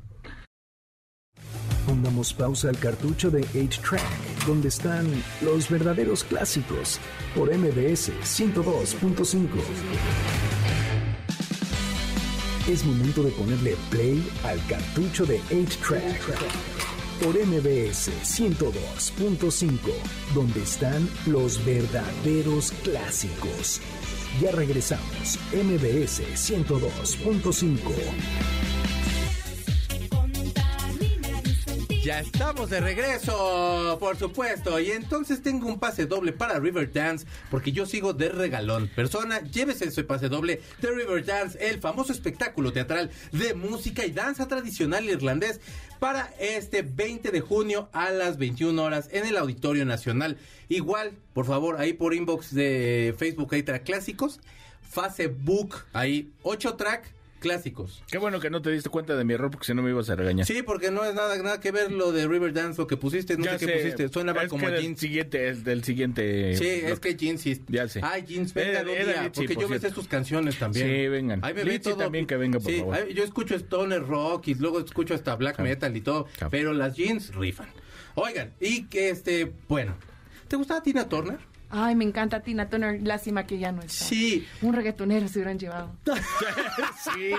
[1.85, 7.01] Pongamos pausa al cartucho de 8-Track, donde están los verdaderos clásicos,
[7.35, 9.49] por MBS 102.5.
[12.69, 16.21] Es momento de ponerle play al cartucho de 8-Track,
[17.25, 19.79] por MBS 102.5,
[20.33, 23.81] donde están los verdaderos clásicos.
[24.39, 28.80] Ya regresamos, MBS 102.5.
[32.03, 34.81] Ya estamos de regreso, por supuesto.
[34.81, 38.89] Y entonces tengo un pase doble para Riverdance, porque yo sigo de regalón.
[38.97, 44.49] Persona, llévese ese pase doble de Riverdance, el famoso espectáculo teatral de música y danza
[44.49, 45.61] tradicional irlandés,
[45.99, 50.39] para este 20 de junio a las 21 horas en el Auditorio Nacional.
[50.71, 54.41] Igual, por favor, ahí por inbox de Facebook, ahí track clásicos.
[54.89, 58.03] Facebook, ahí 8 track clásicos.
[58.09, 60.09] Qué bueno que no te diste cuenta de mi error porque si no me ibas
[60.11, 60.47] a regañar.
[60.47, 63.45] Sí, porque no es nada, nada que ver lo de Riverdance, lo que pusiste, no
[63.45, 64.09] Ya sé qué pusiste.
[64.11, 65.01] Suena como que del jeans.
[65.01, 66.57] siguiente, es del siguiente.
[66.57, 67.45] Sí, es que jeans.
[67.69, 68.01] Ya sé.
[68.05, 70.87] Ay, jeans, vengan Era- un día, porque por yo me sé sus canciones también.
[70.87, 71.41] Sí, vengan.
[71.45, 71.97] Ahí me todo.
[71.97, 72.95] también que venga, por Sí, favor.
[72.95, 76.95] ahí yo escucho stoner rock y luego escucho hasta black metal y todo, pero las
[76.97, 77.69] jeans rifan.
[78.15, 79.97] Oigan, y que este, bueno,
[80.49, 81.39] ¿te gustaba Tina Turner?
[81.71, 83.01] Ay, me encanta Tina Turner.
[83.03, 83.93] Lástima que ya no está.
[84.05, 84.47] Sí.
[84.63, 85.95] Un reggaetonero se hubieran llevado.
[87.05, 87.31] sí.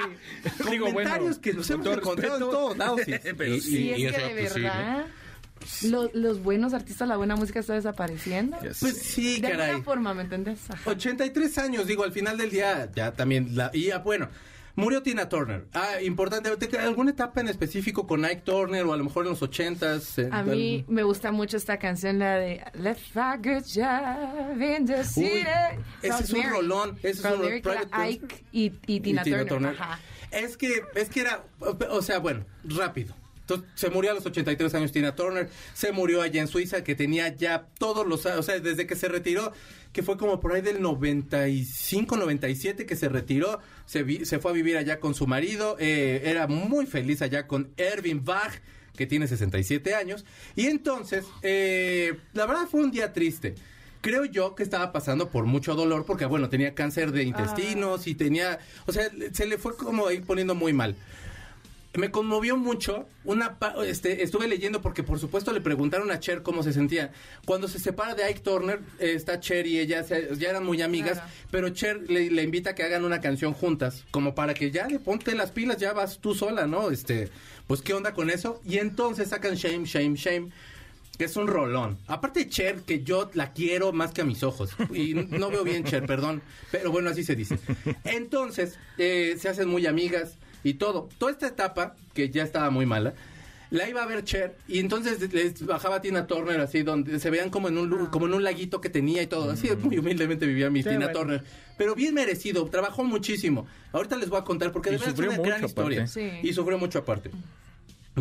[0.71, 3.01] Digo, bueno, Comentarios que nos con hemos encontrado en todos lados.
[3.07, 4.63] y- Pero sí, Sí, y es que de sí, ¿no?
[4.63, 5.05] verdad.
[5.83, 8.57] Lo- los buenos artistas, la buena música está desapareciendo.
[8.61, 8.77] Yes.
[8.79, 9.69] Pues sí, de caray.
[9.69, 10.59] alguna forma, ¿me entiendes?
[10.69, 10.89] Ajá.
[10.89, 14.29] 83 años, digo, al final del día, ya también, la, y ya, bueno,
[14.75, 15.65] murió Tina Turner.
[15.73, 19.31] Ah, importante, ¿te- ¿alguna etapa en específico con Ike Turner o a lo mejor en
[19.31, 20.17] los 80s?
[20.25, 24.85] en A mí me gusta mucho esta canción, la de Let's a good job in
[24.85, 25.43] the city.
[26.01, 29.23] ese es un rolón, ese es From un Lyric era Private Ike y, y Tina,
[29.23, 29.75] Turner.
[29.79, 29.99] Ajá.
[30.31, 31.43] Es que, es que era,
[31.89, 33.13] o sea, bueno, rápido.
[33.55, 36.95] Entonces, se murió a los 83 años Tina Turner, se murió allá en Suiza, que
[36.95, 39.51] tenía ya todos los, o sea, desde que se retiró,
[39.93, 44.51] que fue como por ahí del 95, 97 que se retiró, se, vi- se fue
[44.51, 48.53] a vivir allá con su marido, eh, era muy feliz allá con Erwin Bach,
[48.95, 53.55] que tiene 67 años, y entonces, eh, la verdad fue un día triste.
[54.01, 58.15] Creo yo que estaba pasando por mucho dolor porque, bueno, tenía cáncer de intestinos y
[58.15, 60.95] tenía, o sea, se le fue como ir poniendo muy mal.
[61.93, 63.05] Me conmovió mucho.
[63.25, 67.11] Una, pa- este, estuve leyendo porque, por supuesto, le preguntaron a Cher cómo se sentía.
[67.45, 70.81] Cuando se separa de Ike Turner, eh, está Cher y ella se- ya eran muy
[70.81, 71.29] amigas, Claro.
[71.51, 74.87] pero Cher le, le invita a que hagan una canción juntas, como para que ya
[74.87, 76.91] le ponte las pilas, ya vas tú sola, ¿no?
[76.91, 77.29] Este,
[77.67, 78.61] pues, ¿qué onda con eso?
[78.65, 80.49] Y entonces sacan Shame, Shame, Shame.
[81.17, 81.99] Que es un rolón.
[82.07, 84.71] Aparte Cher, que yo la quiero más que a mis ojos.
[84.93, 86.41] Y no veo bien Cher, perdón.
[86.71, 87.59] Pero bueno, así se dice.
[88.05, 91.09] Entonces, eh, se hacen muy amigas y todo.
[91.17, 93.13] Toda esta etapa, que ya estaba muy mala,
[93.69, 94.57] la iba a ver Cher.
[94.67, 98.25] Y entonces les bajaba Tina Turner así, donde se veían como en un, lu- como
[98.27, 99.51] en un laguito que tenía y todo.
[99.51, 101.19] Así, muy humildemente vivía mi Sí, Tina bueno.
[101.19, 101.43] Turner.
[101.77, 103.65] Pero bien merecido, trabajó muchísimo.
[103.93, 106.01] Ahorita les voy a contar porque Y de verdad es sufrió una gran mucho, historia.
[106.03, 106.41] aparte.
[106.41, 106.47] Sí.
[106.47, 107.31] Y sufrió mucho aparte.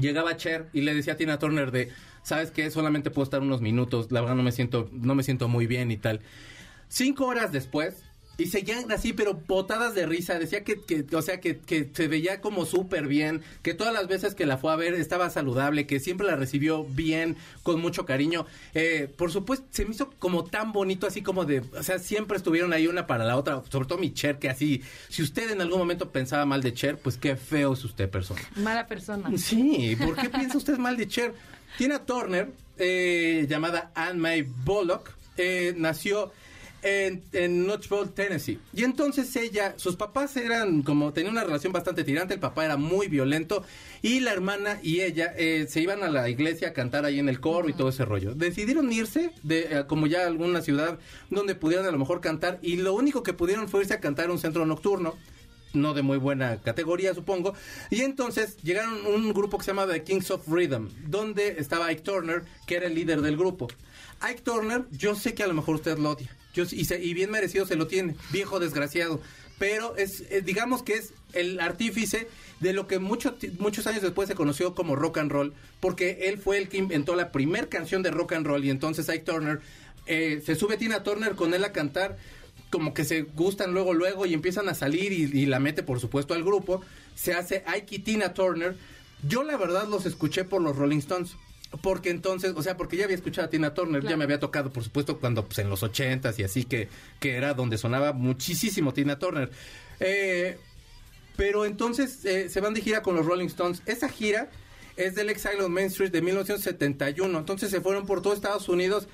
[0.01, 1.91] Llegaba Cher y le decía a Tina Turner de,
[2.23, 2.71] ¿sabes qué?
[2.71, 5.91] Solamente puedo estar unos minutos, la verdad no me siento, no me siento muy bien
[5.91, 6.21] y tal.
[6.89, 8.05] Cinco horas después,
[8.41, 12.09] y seguían así, pero botadas de risa, decía que, que o sea, que, que se
[12.09, 15.87] veía como súper bien, que todas las veces que la fue a ver estaba saludable,
[15.87, 18.47] que siempre la recibió bien, con mucho cariño.
[18.75, 22.39] Eh, por supuesto, se me hizo como tan bonito, así como de, o sea, siempre
[22.39, 25.61] estuvieron ahí una para la otra, sobre todo mi Cher, que así, si usted en
[25.61, 28.41] algún momento pensaba mal de Cher, pues qué feo es usted persona.
[28.57, 29.31] Mala persona.
[29.37, 31.35] Sí, ¿por qué piensa usted mal de Cher?
[31.77, 36.33] Tina Turner, eh, llamada Anne May Bullock, eh, nació
[36.83, 38.59] en, en Knoxville, Tennessee.
[38.75, 42.77] Y entonces ella, sus papás eran como, tenían una relación bastante tirante, el papá era
[42.77, 43.63] muy violento
[44.03, 47.29] y la hermana y ella eh, se iban a la iglesia a cantar ahí en
[47.29, 48.35] el coro y todo ese rollo.
[48.35, 52.59] Decidieron irse de eh, como ya a alguna ciudad donde pudieran a lo mejor cantar
[52.63, 55.17] y lo único que pudieron fue irse a cantar a un centro nocturno
[55.73, 57.55] no de muy buena categoría, supongo.
[57.91, 62.03] Y entonces llegaron un grupo que se llama The Kings of Rhythm, donde estaba Ike
[62.03, 63.69] Turner, que era el líder del grupo.
[64.21, 67.31] Ike Turner, yo sé que a lo mejor usted lo odia, y, se- y bien
[67.31, 69.21] merecido se lo tiene, viejo desgraciado,
[69.59, 72.29] pero es, eh, digamos que es el artífice
[72.61, 76.39] de lo que mucho muchos años después se conoció como rock and roll, porque él
[76.39, 79.61] fue el que inventó la primer canción de rock and roll y entonces Ike Turner
[80.07, 82.19] eh, se sube Tina Turner con él a cantar
[82.71, 85.99] como que se gustan luego, luego y empiezan a salir y, y la mete, por
[86.01, 86.81] supuesto, al grupo.
[87.17, 88.77] Se hace Ike y Tina Turner.
[89.27, 91.33] Yo, la verdad, los escuché por los Rolling Stones.
[91.83, 94.73] Porque entonces, o sea, porque ya había escuchado a Tina Turner, ya me había tocado,
[94.73, 96.89] por supuesto, cuando pues, en los ochentas y así que,
[97.21, 99.51] que era donde sonaba muchísimo Tina Turner.
[100.01, 100.59] Eh,
[101.37, 103.83] pero entonces eh, se van de gira con los Rolling Stones.
[103.87, 104.51] Esa gira
[104.97, 107.39] es del Exile on Main Street de 1971.
[107.39, 109.07] Entonces se fueron por todo Estados Unidos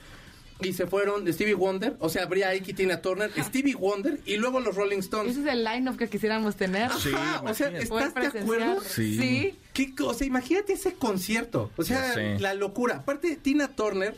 [0.60, 1.96] y se fueron de Stevie Wonder.
[2.00, 5.32] O sea, habría Ike y Tina Turner, Stevie Wonder y luego los Rolling Stones.
[5.32, 6.90] Ese es el line-up que quisiéramos tener.
[6.92, 8.80] Sí, Ajá, o sea, ¿estás de acuerdo?
[8.80, 9.16] Sí.
[9.18, 9.58] Sí.
[9.76, 11.70] ¿Qué co- o sea, imagínate ese concierto.
[11.76, 12.96] O sea, la locura.
[12.96, 14.16] Aparte, Tina Turner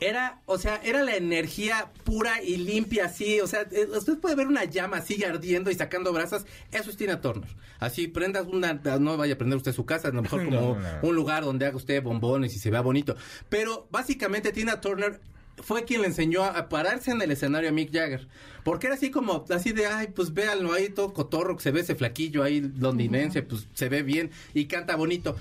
[0.00, 3.40] era, o sea, era la energía pura y limpia así.
[3.40, 6.44] O sea, eh, usted puede ver una llama así ardiendo y sacando brasas.
[6.72, 7.48] Eso es Tina Turner.
[7.78, 10.78] Así, prendas una, no vaya a prender usted su casa, a lo mejor como No,
[10.80, 10.88] no.
[11.08, 13.16] un lugar donde haga usted bombones y se vea bonito.
[13.48, 15.20] Pero básicamente Tina Turner
[15.62, 18.26] fue quien le enseñó a pararse en el escenario a Mick Jagger.
[18.64, 21.80] Porque era así como, así de, ay, pues véanlo ahí, todo cotorro, que se ve
[21.80, 25.36] ese flaquillo ahí londinense, pues se ve bien y canta bonito.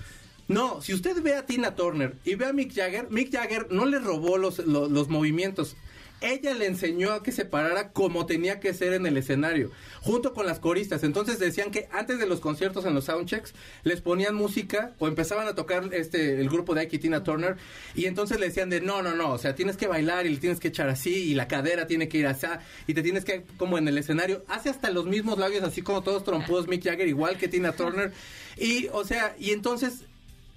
[0.47, 3.85] No, si usted ve a Tina Turner y ve a Mick Jagger, Mick Jagger no
[3.85, 5.75] le robó los, lo- los movimientos.
[6.21, 10.33] Ella le enseñó a que se parara como tenía que ser en el escenario, junto
[10.33, 11.03] con las coristas.
[11.03, 13.53] Entonces decían que antes de los conciertos en los soundchecks
[13.83, 17.57] les ponían música o empezaban a tocar este el grupo de Ike Tina Turner
[17.95, 20.37] y entonces le decían de no, no, no, o sea, tienes que bailar y le
[20.37, 22.47] tienes que echar así y la cadera tiene que ir así
[22.87, 24.43] y te tienes que como en el escenario.
[24.47, 28.11] Hace hasta los mismos labios así como todos trompudos Mick Jagger igual que Tina Turner
[28.57, 30.03] y o sea, y entonces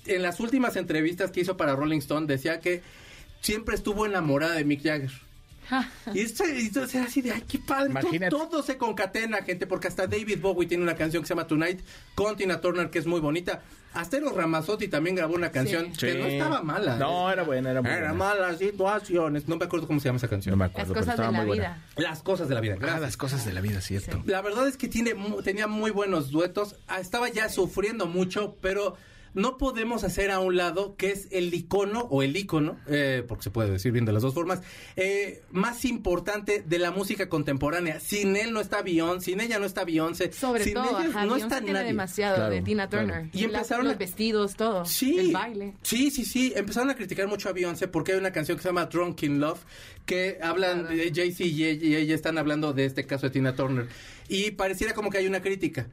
[0.06, 2.82] en las últimas entrevistas que hizo para Rolling Stone decía que
[3.40, 5.10] siempre estuvo enamorada de Mick Jagger.
[6.12, 7.90] Y esto, era así de, ay, qué padre.
[7.92, 8.30] Todo- Imagínate.
[8.30, 11.80] Todo, se concatena, gente, porque hasta David Bowie tiene una canción que se llama Tonight
[12.14, 13.62] con Tina Turner, que es muy bonita.
[13.94, 16.18] Hasta Eros Ramazzotti también grabó una canción que Sí.
[16.18, 16.96] no estaba mala.
[16.96, 18.14] No, era buena, era muy Era buena.
[18.14, 19.46] mala situaciones.
[19.46, 20.52] No me acuerdo cómo se llama esa canción.
[20.52, 21.62] No me Las acuerdo, pero cosas estaba de la muy buena.
[21.96, 22.08] vida.
[22.08, 22.74] Las cosas de la vida.
[22.74, 23.00] Ah, Gracias.
[23.02, 24.20] las cosas de la vida, cierto.
[24.26, 26.74] La verdad es que tiene, mu- tenía muy buenos duetos.
[26.88, 28.96] Ah, Estaba ya sufriendo mucho, pero
[29.34, 33.42] no podemos hacer a un lado que es el icono o el icono, eh, porque
[33.44, 34.60] se puede decir bien de las dos formas,
[34.96, 38.00] eh, más importante de la música contemporánea.
[38.00, 41.36] Sin él no está Beyoncé, sin ella no está Beyoncé, Sobre sin todo, ajá, no
[41.36, 41.86] está tiene nadie.
[41.88, 43.06] demasiado Claro, de Tina claro.
[43.08, 43.30] Turner.
[43.32, 44.84] Y La- empezaron los a- vestidos, todo.
[44.84, 45.74] Sí, El baile.
[45.82, 46.52] sí, sí, sí.
[46.56, 49.40] Empezaron a criticar mucho a Beyoncé porque hay una canción que se llama Drunk in
[49.40, 49.60] Love
[50.06, 53.56] que hablan de Jay-Z y ella, y ella están hablando de este caso de Tina
[53.56, 53.88] Turner
[54.28, 55.88] y pareciera como que hay una crítica.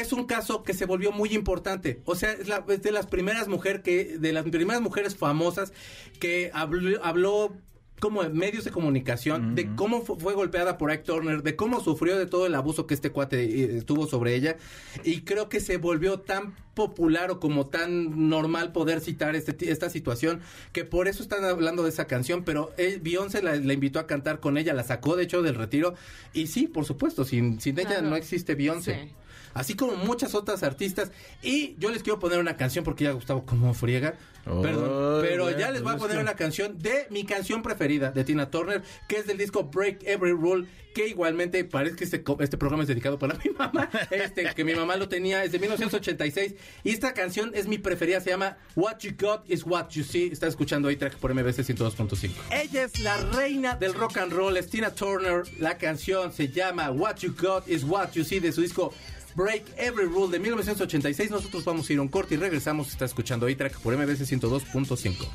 [0.00, 2.00] Es un caso que se volvió muy importante.
[2.04, 5.72] O sea, es, la- es de las primeras mujeres que de las primeras mujeres famosas
[6.20, 7.52] que habló, habló
[7.98, 11.80] como en medios de comunicación de cómo fu- fue golpeada por Ike Turner, de cómo
[11.80, 14.56] sufrió de todo el abuso que este cuate eh, tuvo sobre ella
[15.02, 19.70] y creo que se volvió tan popular o como tan normal poder citar este, ti-
[19.70, 20.40] esta situación
[20.72, 24.06] que por eso están hablando de esa canción, pero él, Beyoncé la, la invitó a
[24.06, 25.94] cantar con ella, la sacó de hecho del retiro
[26.34, 28.10] y sí, por supuesto, sin, sin ella Claro.
[28.10, 29.04] no existe Beyoncé.
[29.06, 29.12] Sí.
[29.56, 31.10] Así como muchas otras artistas.
[31.42, 34.14] Y yo les quiero poner una canción porque ya Gustavo como friega.
[34.44, 35.22] Perdón.
[35.22, 38.48] Pero ya les voy a poner que- una canción de mi canción preferida de Tina
[38.50, 42.84] Turner, que es del disco Break Every Rule, que igualmente parece que este, este programa
[42.84, 43.90] es dedicado para mi mamá.
[44.10, 46.54] Este, que mi mamá lo tenía, es de 1986.
[46.84, 50.28] Y esta canción es mi preferida, se llama What You Got Is What You See.
[50.32, 52.30] Está escuchando ahí track por MBC 102.5.
[52.52, 55.42] Ella es la reina del rock and roll, es Tina Turner.
[55.58, 58.94] La canción se llama What You Got Is What You See de su disco
[59.36, 61.30] Break Every Rule de 1986.
[61.30, 62.88] Nosotros vamos a ir a un corte y regresamos.
[62.88, 65.28] Está escuchando ahí track por MBC 102.5.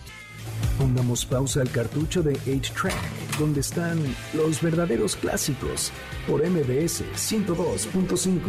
[0.79, 3.99] Pongamos pausa al cartucho de 8-Track, donde están
[4.33, 5.91] los verdaderos clásicos,
[6.27, 8.39] por MBS 102.5.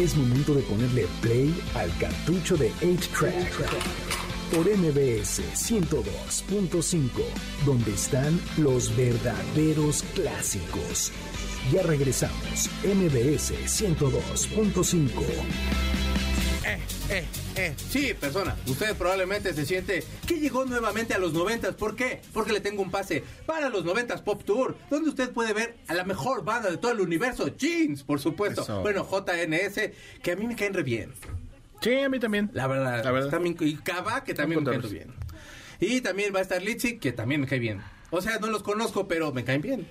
[0.00, 3.52] Es momento de ponerle play al cartucho de 8-Track,
[4.52, 7.10] por MBS 102.5,
[7.64, 11.12] donde están los verdaderos clásicos.
[11.72, 15.08] Ya regresamos, MBS 102.5.
[16.66, 16.78] Eh,
[17.10, 17.24] eh,
[17.56, 17.74] eh.
[17.76, 21.74] Sí, persona, usted probablemente se siente que llegó nuevamente a los noventas.
[21.74, 22.20] ¿Por qué?
[22.32, 25.94] Porque le tengo un pase para los noventas Pop Tour, donde usted puede ver a
[25.94, 28.62] la mejor banda de todo el universo, Jeans, por supuesto.
[28.62, 28.82] Eso.
[28.82, 29.90] Bueno, JNS,
[30.22, 31.12] que a mí me caen re bien.
[31.80, 32.50] Sí, a mí también.
[32.52, 33.30] La verdad, La verdad.
[33.30, 34.92] También, y Cava, que también me caen contarlos.
[34.92, 35.14] bien.
[35.80, 37.82] Y también va a estar Litzy, que también me cae bien.
[38.10, 39.86] O sea, no los conozco, pero me caen bien.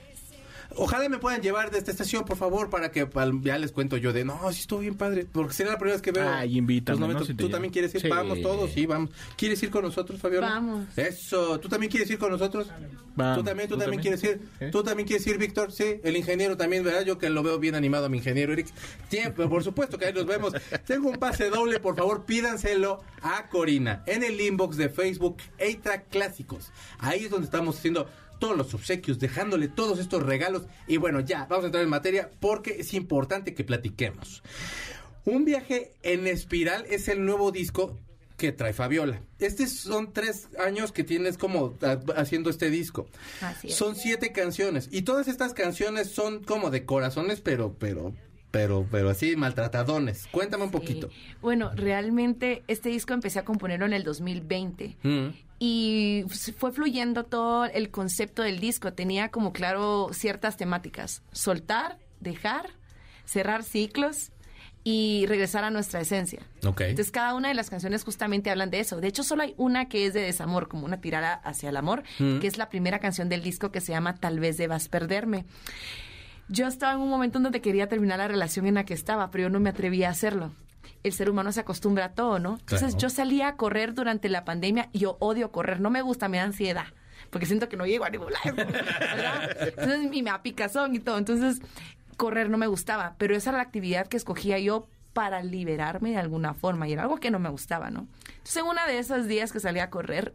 [0.75, 3.07] Ojalá me puedan llevar de esta estación, por favor, para que
[3.41, 6.01] ya les cuento yo de, no, sí estuvo bien padre, porque será la primera vez
[6.01, 6.27] que veo.
[6.29, 7.13] Ay, invítame, los ¿no?
[7.13, 7.25] 90.
[7.25, 7.51] Si te ¿Tú llevo.
[7.51, 8.01] también quieres ir?
[8.01, 8.07] Sí.
[8.09, 9.09] Vamos todos, sí, vamos.
[9.35, 10.47] ¿Quieres ir con nosotros, Fabiola?
[10.47, 10.85] Vamos.
[10.97, 12.67] Eso, ¿tú también quieres ir con nosotros?
[13.15, 13.37] Vamos.
[13.37, 14.19] ¿Tú también, tú, ¿Tú también, también?
[14.19, 14.49] quieres ir?
[14.59, 14.71] ¿Sí?
[14.71, 15.71] ¿Tú también quieres ir, Víctor?
[15.71, 17.03] Sí, el ingeniero también, ¿verdad?
[17.05, 18.67] Yo que lo veo bien animado a mi ingeniero Eric.
[19.09, 20.53] Tiempo, por supuesto que ahí nos vemos.
[20.85, 26.09] Tengo un pase doble, por favor, pídanselo a Corina en el inbox de Facebook, A-Track
[26.09, 26.71] Clásicos.
[26.99, 28.07] Ahí es donde estamos haciendo
[28.43, 30.63] todos los obsequios, dejándole todos estos regalos.
[30.85, 34.43] Y bueno, ya, vamos a entrar en materia porque es importante que platiquemos.
[35.23, 37.97] Un viaje en espiral es el nuevo disco
[38.35, 39.21] que trae Fabiola.
[39.39, 43.07] Estos son tres años que tienes como ah, haciendo este disco.
[43.39, 43.75] Así es.
[43.75, 48.13] Son siete canciones y todas estas canciones son como de corazones, pero, pero,
[48.51, 50.27] pero, pero así maltratadones.
[50.33, 51.09] Cuéntame un poquito.
[51.41, 55.27] Bueno, realmente este disco empecé a componerlo en el 2020 Mm.
[55.65, 56.25] Y
[56.57, 58.91] fue fluyendo todo el concepto del disco.
[58.91, 61.21] Tenía como claro ciertas temáticas.
[61.31, 62.71] Soltar, dejar,
[63.23, 64.31] cerrar ciclos
[64.83, 66.41] y regresar a nuestra esencia.
[66.89, 68.99] Entonces cada una de las canciones justamente hablan de eso.
[68.99, 72.03] De hecho, solo hay una que es de desamor, como una tirada hacia el amor,
[72.19, 72.39] Mm.
[72.39, 75.45] que es la primera canción del disco que se llama Tal vez debas perderme.
[76.49, 79.31] Yo estaba en un momento en donde quería terminar la relación en la que estaba,
[79.31, 80.51] pero yo no me atrevía a hacerlo.
[81.03, 82.53] El ser humano se acostumbra a todo, ¿no?
[82.59, 82.97] Entonces Claro.
[82.97, 86.37] yo salía a correr durante la pandemia y yo odio correr, no me gusta, me
[86.37, 86.85] da ansiedad,
[87.29, 89.57] porque siento que no llego a ningún lado, ¿verdad?
[89.67, 91.17] Entonces, y me da picazón y todo.
[91.17, 91.59] Entonces,
[92.17, 96.17] correr no me gustaba, pero esa era la actividad que escogía yo para liberarme de
[96.17, 98.07] alguna forma y era algo que no me gustaba, ¿no?
[98.29, 100.33] Entonces, en uno de esos días que salí a correr,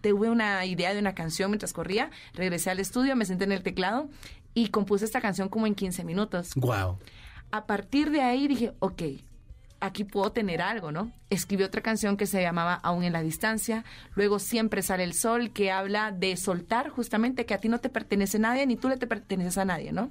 [0.00, 3.62] tuve una idea de una canción mientras corría, regresé al estudio, me senté en el
[3.62, 4.08] teclado
[4.54, 6.52] y compuse esta canción como en 15 minutos.
[6.56, 6.98] Wow.
[7.50, 9.02] A partir de ahí dije, ok,
[9.84, 11.12] aquí puedo tener algo, ¿no?
[11.30, 15.50] Escribí otra canción que se llamaba Aún en la distancia, luego Siempre sale el sol,
[15.50, 18.96] que habla de soltar justamente que a ti no te pertenece nadie, ni tú le
[18.96, 20.08] te perteneces a nadie, ¿no?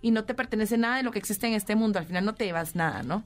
[0.00, 2.34] Y no te pertenece nada de lo que existe en este mundo, al final no
[2.34, 3.24] te llevas nada, ¿no?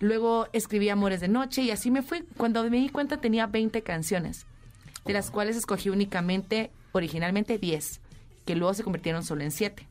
[0.00, 2.22] Luego escribí Amores de Noche y así me fui.
[2.36, 4.46] Cuando me di cuenta tenía 20 canciones.
[5.04, 8.00] de las cuales escogí únicamente, originalmente 10,
[8.44, 9.87] que luego se convirtieron solo en 7.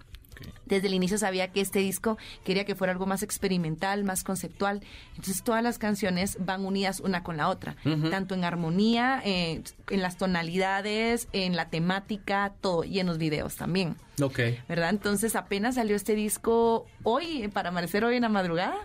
[0.66, 4.82] Desde el inicio sabía que este disco quería que fuera algo más experimental, más conceptual.
[5.12, 7.76] Entonces todas las canciones van unidas una con la otra,
[8.10, 13.56] tanto en armonía, eh, en las tonalidades, en la temática, todo, y en los videos
[13.56, 13.96] también.
[14.22, 14.40] Ok.
[14.68, 14.90] ¿verdad?
[14.90, 18.76] Entonces apenas salió este disco hoy, para amanecer hoy en la madrugada,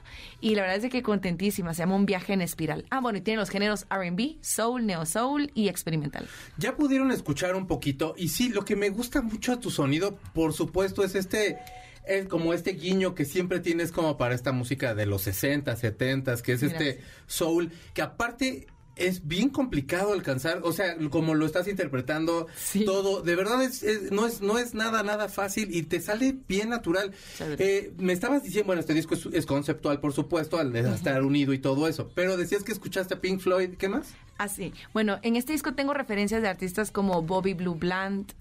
[0.41, 2.85] y la verdad es de que contentísima, se llama Un viaje en espiral.
[2.91, 6.26] Ah, bueno, y tiene los géneros R&B, soul, neo soul y experimental.
[6.59, 10.16] Ya pudieron escuchar un poquito y sí, lo que me gusta mucho a tu sonido,
[10.35, 11.59] por supuesto, es este
[12.05, 16.37] es como este guiño que siempre tienes como para esta música de los 60, 70,
[16.43, 18.66] que es este soul, que aparte
[18.97, 22.84] es bien complicado alcanzar, o sea, como lo estás interpretando, Sí.
[22.84, 26.36] todo, de verdad es, es- no es no es nada nada fácil y te sale
[26.47, 27.12] bien natural.
[27.59, 31.22] Eh, me estabas diciendo, bueno, este disco es, es conceptual, por supuesto, al de estar
[31.22, 34.12] unido y todo eso, pero decías que escuchaste a Pink Floyd, ¿qué más?
[34.38, 34.72] Así.
[34.93, 38.32] Bueno, en este disco tengo referencias de artistas como Bobby Blue Bland.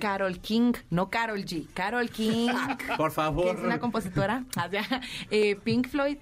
[0.00, 2.48] Carol King, no Carol G, Carol King.
[2.96, 3.44] Por favor.
[3.54, 4.44] que es una compositora,
[5.30, 6.16] eh, Pink Floyd,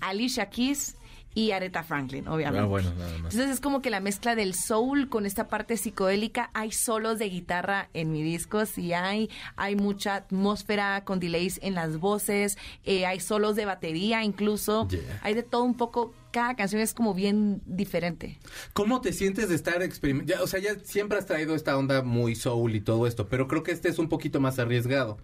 [0.00, 0.94] Alicia Keys
[1.38, 2.58] y Aretha Franklin, obviamente.
[2.58, 3.32] Ah, bueno, nada más.
[3.32, 6.50] Entonces es como que la mezcla del soul con esta parte psicodélica.
[6.52, 9.30] Hay solos de guitarra en mi disco, sí hay.
[9.54, 12.58] Hay mucha atmósfera con delays en las voces.
[12.82, 14.88] eh, hay solos de batería incluso.
[14.88, 15.20] Yeah.
[15.22, 16.12] Hay de todo un poco.
[16.32, 18.38] Cada canción es como bien diferente.
[18.72, 20.42] ¿Cómo te sientes de estar experimentando?
[20.42, 23.62] O sea, ya siempre has traído esta onda muy soul y todo esto, pero creo
[23.62, 25.18] que este es un poquito más arriesgado.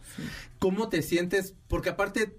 [0.60, 1.54] ¿Cómo te sientes?
[1.68, 2.36] Porque aparte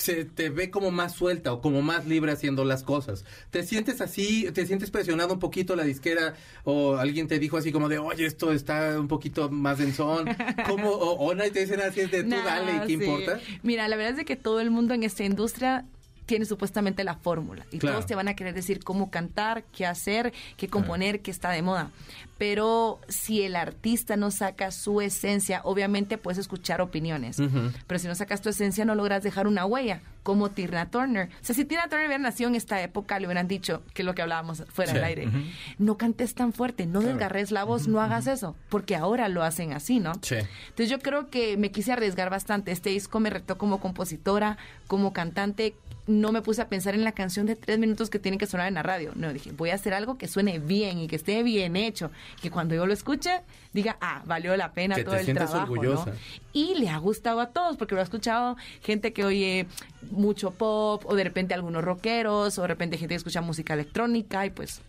[0.00, 3.24] se te ve como más suelta o como más libre haciendo las cosas.
[3.50, 4.50] ¿Te sientes así?
[4.52, 6.34] ¿Te sientes presionado un poquito la disquera?
[6.64, 10.28] ¿O alguien te dijo así como de, oye, esto está un poquito más densón?
[10.66, 10.88] ¿Cómo?
[10.90, 12.92] ¿O, o nadie te dicen así es de tú dale y qué sí.
[12.94, 13.40] importa?
[13.62, 15.84] Mira, la verdad es de que todo el mundo en esta industria
[16.26, 17.96] tiene supuestamente la fórmula y Claro.
[17.96, 21.60] todos te van a querer decir cómo cantar, qué hacer, qué componer, qué está de
[21.62, 21.90] moda.
[22.40, 27.36] Pero si el artista no saca su esencia, obviamente puedes escuchar opiniones.
[27.86, 31.28] Pero si no sacas tu esencia, no logras dejar una huella, como Tina Turner.
[31.42, 34.06] O sea, si Tina Turner hubiera nacido en esta época, le hubieran dicho, que es
[34.06, 34.96] lo que hablábamos fuera Sí.
[34.96, 35.28] del aire,
[35.78, 39.74] no cantes tan fuerte, no desgarres la voz, no hagas eso, porque ahora lo hacen
[39.74, 40.12] así, ¿no?
[40.22, 40.36] Sí.
[40.36, 42.72] Entonces yo creo que me quise arriesgar bastante.
[42.72, 45.74] Este disco me retó como compositora, como cantante.
[46.06, 48.66] No me puse a pensar en la canción de tres minutos que tiene que sonar
[48.66, 49.12] en la radio.
[49.14, 52.10] No, dije, voy a hacer algo que suene bien y que esté bien hecho.
[52.40, 55.74] Que cuando yo lo escuche, diga, ah, valió la pena Que todo te el trabajo.
[56.52, 59.66] Y le ha gustado a todos, porque lo ha escuchado gente que oye
[60.10, 64.46] mucho pop, o de repente algunos rockeros, o de repente gente que escucha música electrónica,
[64.46, 64.80] y pues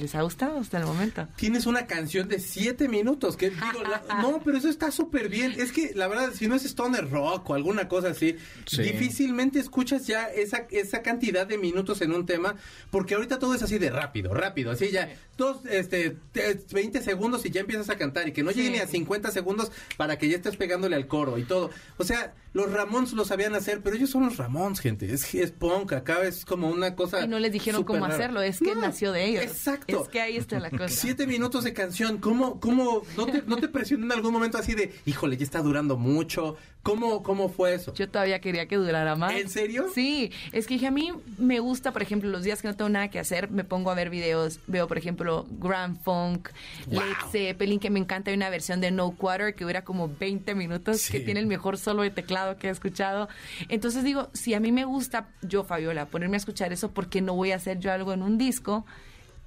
[0.00, 1.28] les ha gustado hasta el momento.
[1.36, 5.52] Tienes una canción de siete minutos que digo, la- no, pero eso está súper bien.
[5.56, 8.36] Es que la verdad, si no es stoner rock o alguna cosa así,
[8.66, 8.82] Sí.
[8.82, 12.56] difícilmente escuchas ya esa, esa cantidad de minutos en un tema,
[12.90, 17.44] porque ahorita todo es así de rápido, rápido, así ya, dos, este, te- 20 segundos
[17.46, 18.72] y ya empiezas a cantar y que no llegue Sí.
[18.74, 21.70] ni a 50 segundos para que ya estés pegándole al coro y todo.
[21.96, 25.12] O sea, los Ramones lo sabían hacer, pero ellos son los Ramones, gente.
[25.12, 27.24] Es, es punk, acá es como una cosa.
[27.24, 28.14] Y no les dijeron cómo rara.
[28.14, 29.42] hacerlo, es que No, nació de ellos.
[29.44, 29.89] Exacto.
[29.98, 30.88] Es que ahí está la cosa.
[30.88, 34.74] Siete minutos de canción, ¿cómo, cómo, no te, no te presionó en algún momento así
[34.74, 36.56] de, híjole, ya está durando mucho?
[36.82, 37.92] ¿Cómo, cómo fue eso?
[37.92, 39.34] Yo todavía quería que durara más.
[39.34, 39.88] ¿En serio?
[39.94, 42.88] Sí, es que dije, a mí me gusta, por ejemplo, los días que no tengo
[42.88, 46.48] nada que hacer, me pongo a ver videos, veo, por ejemplo, Grand Funk,
[46.86, 47.00] Wow.
[47.00, 50.54] Led Zeppelin, que me encanta, hay una versión de No Quarter que dura como 20
[50.54, 51.12] minutos, Sí.
[51.12, 53.28] que tiene el mejor solo de teclado que he escuchado.
[53.68, 57.20] Entonces digo, si a mí me gusta, yo, Fabiola, ponerme a escuchar eso, ¿por qué
[57.20, 58.86] no voy a hacer yo algo en un disco?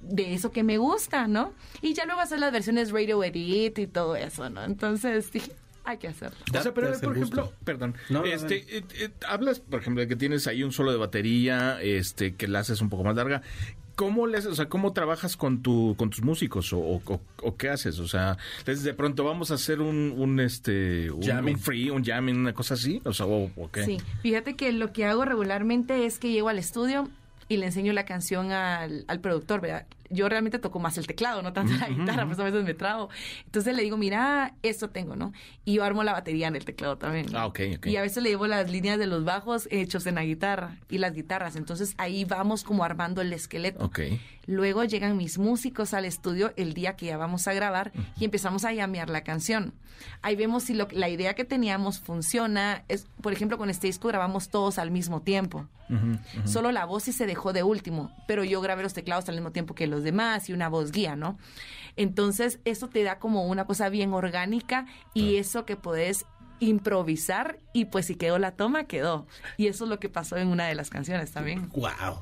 [0.08, 1.52] De eso que me gusta, ¿no?
[1.82, 4.64] Y ya luego hacer las versiones radio edit y todo eso, ¿no?
[4.64, 5.52] Entonces dije,
[5.84, 6.36] hay que hacerlo.
[6.56, 7.56] O sea, pero por ejemplo, gusto.
[7.64, 10.92] perdón, No, no, este, eh, eh, hablas, por ejemplo, de que tienes ahí un solo
[10.92, 13.42] de batería, este, que la haces un poco más larga.
[13.96, 17.56] ¿Cómo le haces, o sea, cómo trabajas con tu, con tus músicos o, o- o
[17.56, 18.00] qué haces?
[18.00, 21.54] O sea, entonces de pronto vamos a hacer un, un este, un, Jamming.
[21.54, 23.84] un free, un jamming, una cosa así, o sea, o, o qué.
[23.84, 27.08] Sí, fíjate que lo que hago regularmente es que llego al estudio
[27.48, 29.86] y le enseño la canción al, al productor, ¿verdad?
[30.14, 33.10] Yo realmente toco más el teclado, no tanto la guitarra, pues a veces me trago.
[33.44, 35.32] Entonces le digo, mira, esto tengo, ¿no?
[35.64, 37.26] Y yo armo la batería en el teclado también.
[37.32, 37.38] ¿no?
[37.38, 37.86] Ah, ok, ok.
[37.86, 40.98] Y a veces le llevo las líneas de los bajos hechos en la guitarra y
[40.98, 41.56] las guitarras.
[41.56, 43.84] Entonces ahí vamos como armando el esqueleto.
[43.84, 44.00] Ok.
[44.46, 48.64] Luego llegan mis músicos al estudio el día que ya vamos a grabar y empezamos
[48.66, 49.72] a llamear la canción.
[50.20, 52.84] Ahí vemos si lo- la idea que teníamos funciona.
[52.88, 55.66] Es, por ejemplo, con este disco grabamos todos al mismo tiempo.
[56.44, 59.52] Solo la voz sí se dejó de último, pero yo grabé los teclados al mismo
[59.52, 61.38] tiempo que los demás y una voz guía, ¿no?
[61.96, 66.26] Entonces, eso te da como una cosa bien orgánica y eso que podés
[66.60, 69.26] improvisar y pues si quedó la toma, quedó.
[69.56, 71.68] Y eso es lo que pasó en una de las canciones también.
[71.70, 72.18] Wow.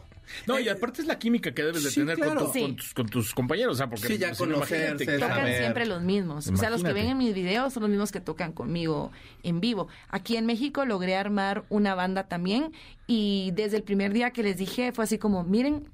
[0.47, 2.47] No, y aparte es la química que debes de Sí, tener con, claro.
[2.47, 2.63] tu- Sí.
[2.63, 3.75] con tus, con tus compañeros.
[3.75, 5.21] O sea, porque Sí, ya si conocerse, saber.
[5.21, 6.49] tocan siempre los mismos.
[6.49, 9.11] O sea, los que ven en mis videos son los mismos que tocan conmigo
[9.43, 9.89] en vivo.
[10.09, 12.73] Aquí en México logré armar una banda también
[13.07, 15.89] y desde el primer día que les dije fue así como, miren,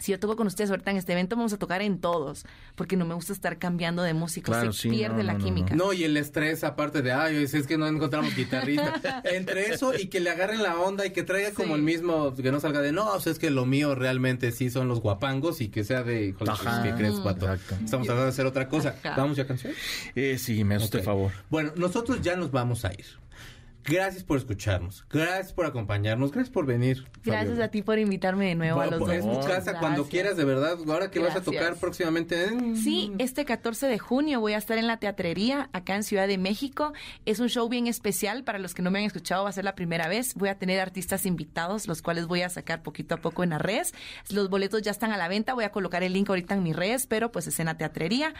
[0.00, 2.96] si yo toco con ustedes ahorita en este evento, vamos a tocar en todos, porque
[2.96, 5.74] no me gusta estar cambiando de música, Claro, se sí, pierde no, la no, química.
[5.74, 9.22] No, y el estrés, aparte de, ay, es que no encontramos guitarrista.
[9.24, 12.50] Entre eso y que le agarren la onda y que traiga como el mismo, que
[12.52, 15.60] no salga de, no, o sea, es que lo mío realmente sí son los guapangos
[15.60, 16.76] y que sea de, híjole, pues.
[16.82, 17.14] ¿qué crees?
[17.14, 17.74] Exacto.
[17.84, 18.96] Estamos tratando de hacer otra cosa.
[19.02, 19.14] Ajá.
[19.16, 19.72] ¿Vamos ya a canción?
[20.14, 21.04] Eh, sí, me hace usted Ok.
[21.04, 21.32] favor.
[21.50, 23.04] Bueno, nosotros ya nos vamos a ir.
[23.84, 27.04] Gracias por escucharnos, gracias por acompañarnos, gracias por venir.
[27.24, 27.64] Gracias Fabiola.
[27.64, 29.34] a ti por invitarme de nuevo Bueno, a los pues, dos.
[29.38, 30.08] es tu casa cuando Gracias.
[30.08, 30.78] quieras, de verdad.
[30.88, 32.44] Ahora que vas a tocar próximamente.
[32.46, 36.28] en- Sí, este 14 de junio voy a estar en la teatrería acá en Ciudad
[36.28, 36.92] de México.
[37.26, 39.64] Es un show bien especial para los que no me han escuchado, va a ser
[39.64, 40.34] la primera vez.
[40.34, 43.60] Voy a tener artistas invitados, los cuales voy a sacar poquito a poco en las
[43.60, 43.94] redes.
[44.30, 46.76] Los boletos ya están a la venta, voy a colocar el link ahorita en mis
[46.76, 48.32] redes, pero pues es en la teatrería.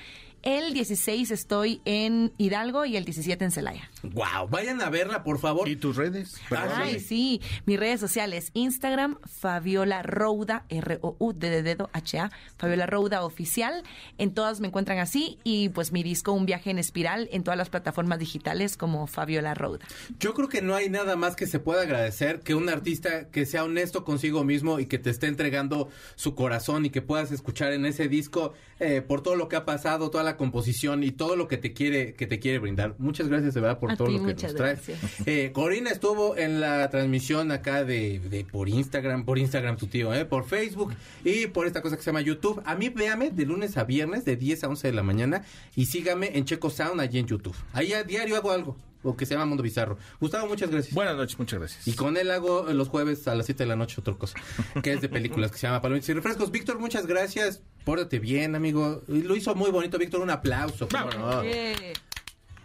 [0.42, 3.88] El 16 estoy en Hidalgo y el 17 en Celaya.
[4.02, 5.68] Wow, vayan a verla, por favor.
[5.68, 6.40] ¿Y tus redes?
[6.50, 7.40] Ay, sí.
[7.66, 13.82] Mis redes sociales, Instagram, Fabiola Rouda, R-O-U, D de dedo, H-A, Fabiola Rouda Oficial.
[14.18, 15.38] En todas me encuentran así.
[15.44, 19.54] Y pues mi disco, Un viaje en espiral, en todas las plataformas digitales como Fabiola
[19.54, 19.86] Rouda.
[20.18, 23.46] Yo creo que no hay nada más que se pueda agradecer que un artista que
[23.46, 27.72] sea honesto consigo mismo y que te esté entregando su corazón y que puedas escuchar
[27.72, 31.36] en ese disco eh, por todo lo que ha pasado, toda la composición y todo
[31.36, 32.94] lo que te quiere que te quiere brindar.
[32.98, 34.72] Muchas gracias de verdad por A todo ti, lo que nos trae.
[34.74, 34.98] gracias.
[35.26, 40.12] Eh, Corina estuvo en la transmisión acá de, de por Instagram, por Instagram tu tío,
[40.14, 40.94] eh, por Facebook
[41.24, 42.62] y por esta cosa que se llama YouTube.
[42.64, 45.44] A mí véame de lunes a viernes de 10 a 11 de la mañana
[45.76, 47.56] y sígame en Checo Sound allí en YouTube.
[47.72, 49.98] Ahí a diario hago algo, lo que se llama Mundo Bizarro.
[50.20, 50.94] Gustavo, muchas gracias.
[50.94, 51.86] Buenas noches, muchas gracias.
[51.88, 54.38] Y con él hago los jueves a las 7 de la noche otra cosa,
[54.82, 56.50] que es de películas, que se llama Palomitas y Refrescos.
[56.50, 57.62] Víctor, muchas gracias.
[57.84, 59.02] Pórtate bien, amigo.
[59.08, 60.20] Y Lo hizo muy bonito, Víctor.
[60.20, 60.88] Un aplauso.
[61.18, 61.42] no.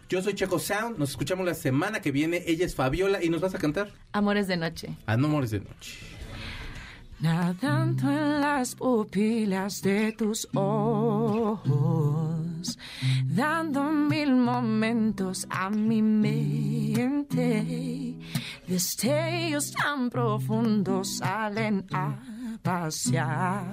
[0.08, 0.98] Yo soy Checo Sound.
[0.98, 2.42] Nos escuchamos la semana que viene.
[2.46, 4.96] Ella es Fabiola y nos vas a cantar Amores de noche.
[5.06, 5.98] a No Mores de Noche.
[7.20, 11.58] Nadando en las pupilas de tus ojos,
[13.24, 17.34] dando mil momentos a mi mente.
[18.68, 22.20] Destellos tan profundos salen a
[22.62, 23.66] pasear,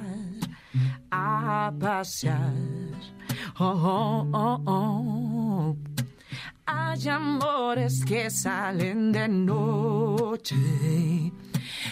[1.12, 2.52] a pasear.
[3.60, 5.35] Oh, oh, oh, oh.
[6.68, 10.56] Hay amores que salen de noche,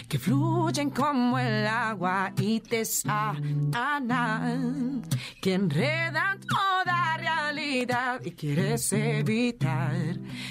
[0.08, 5.02] que fluyen como el agua y te sanan,
[5.40, 9.94] que enredan toda realidad y quieres evitar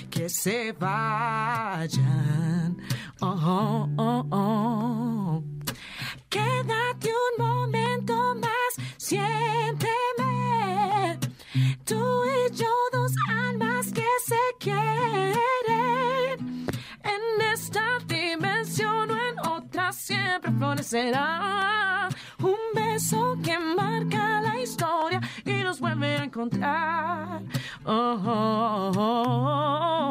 [0.09, 2.77] que se vayan.
[3.19, 5.43] Oh, oh, oh.
[6.29, 9.89] Quédate un momento más, siénteme.
[11.85, 12.82] Tú y yo,
[20.73, 22.09] florecerá.
[22.39, 27.41] Un beso que marca la historia y nos vuelve a encontrar.
[27.85, 30.02] Oh, oh, oh,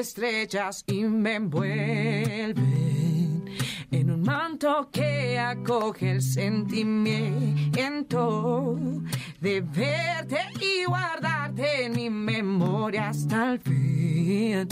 [0.00, 2.54] estrellas y me envuelven
[3.90, 8.78] en un manto que acoge el sentimiento
[9.40, 14.66] de verte y guardarte en mi memoria hasta el fin,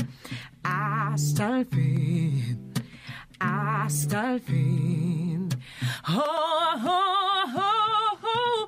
[0.62, 2.72] hasta el fin
[3.40, 5.48] hasta el fin.
[6.08, 8.66] Oh, oh, oh,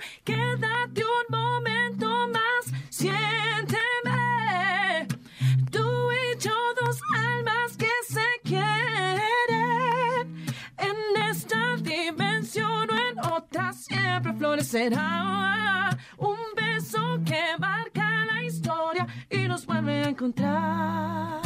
[13.81, 15.97] siempre florecerá.
[16.19, 21.41] Un beso que marca la historia y nos vuelve a encontrar.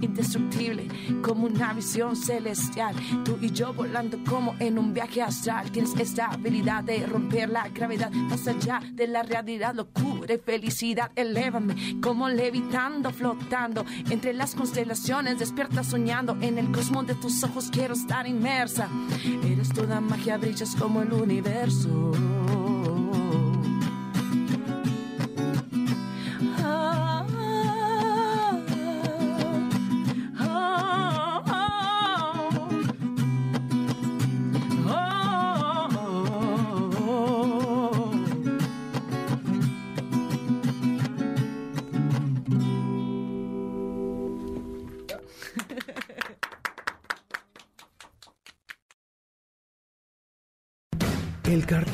[0.00, 0.88] Indestructible.
[1.22, 2.94] como una visión celestial.
[3.24, 5.70] Tú y yo volando como en un viaje astral.
[5.70, 11.10] Tienes esta habilidad de romper la gravedad más allá de la realidad, locura y felicidad.
[11.16, 15.38] Elévame como levitando, flotando entre las constelaciones.
[15.38, 17.68] Despierta soñando en el cosmos de tus ojos.
[17.70, 18.88] Quiero estar inmersa.
[19.44, 22.12] Eres toda magia, brillas como el universo.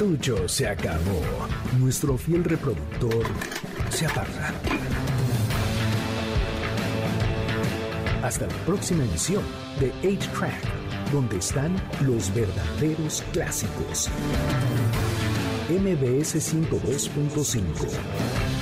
[0.01, 1.20] Cartucho se acabó.
[1.78, 3.22] Nuestro fiel reproductor
[3.90, 4.55] se aparta.
[8.22, 9.42] Hasta la próxima emisión
[9.78, 14.09] de 8-Track, donde están los verdaderos clásicos.
[15.68, 18.60] MBS 102.5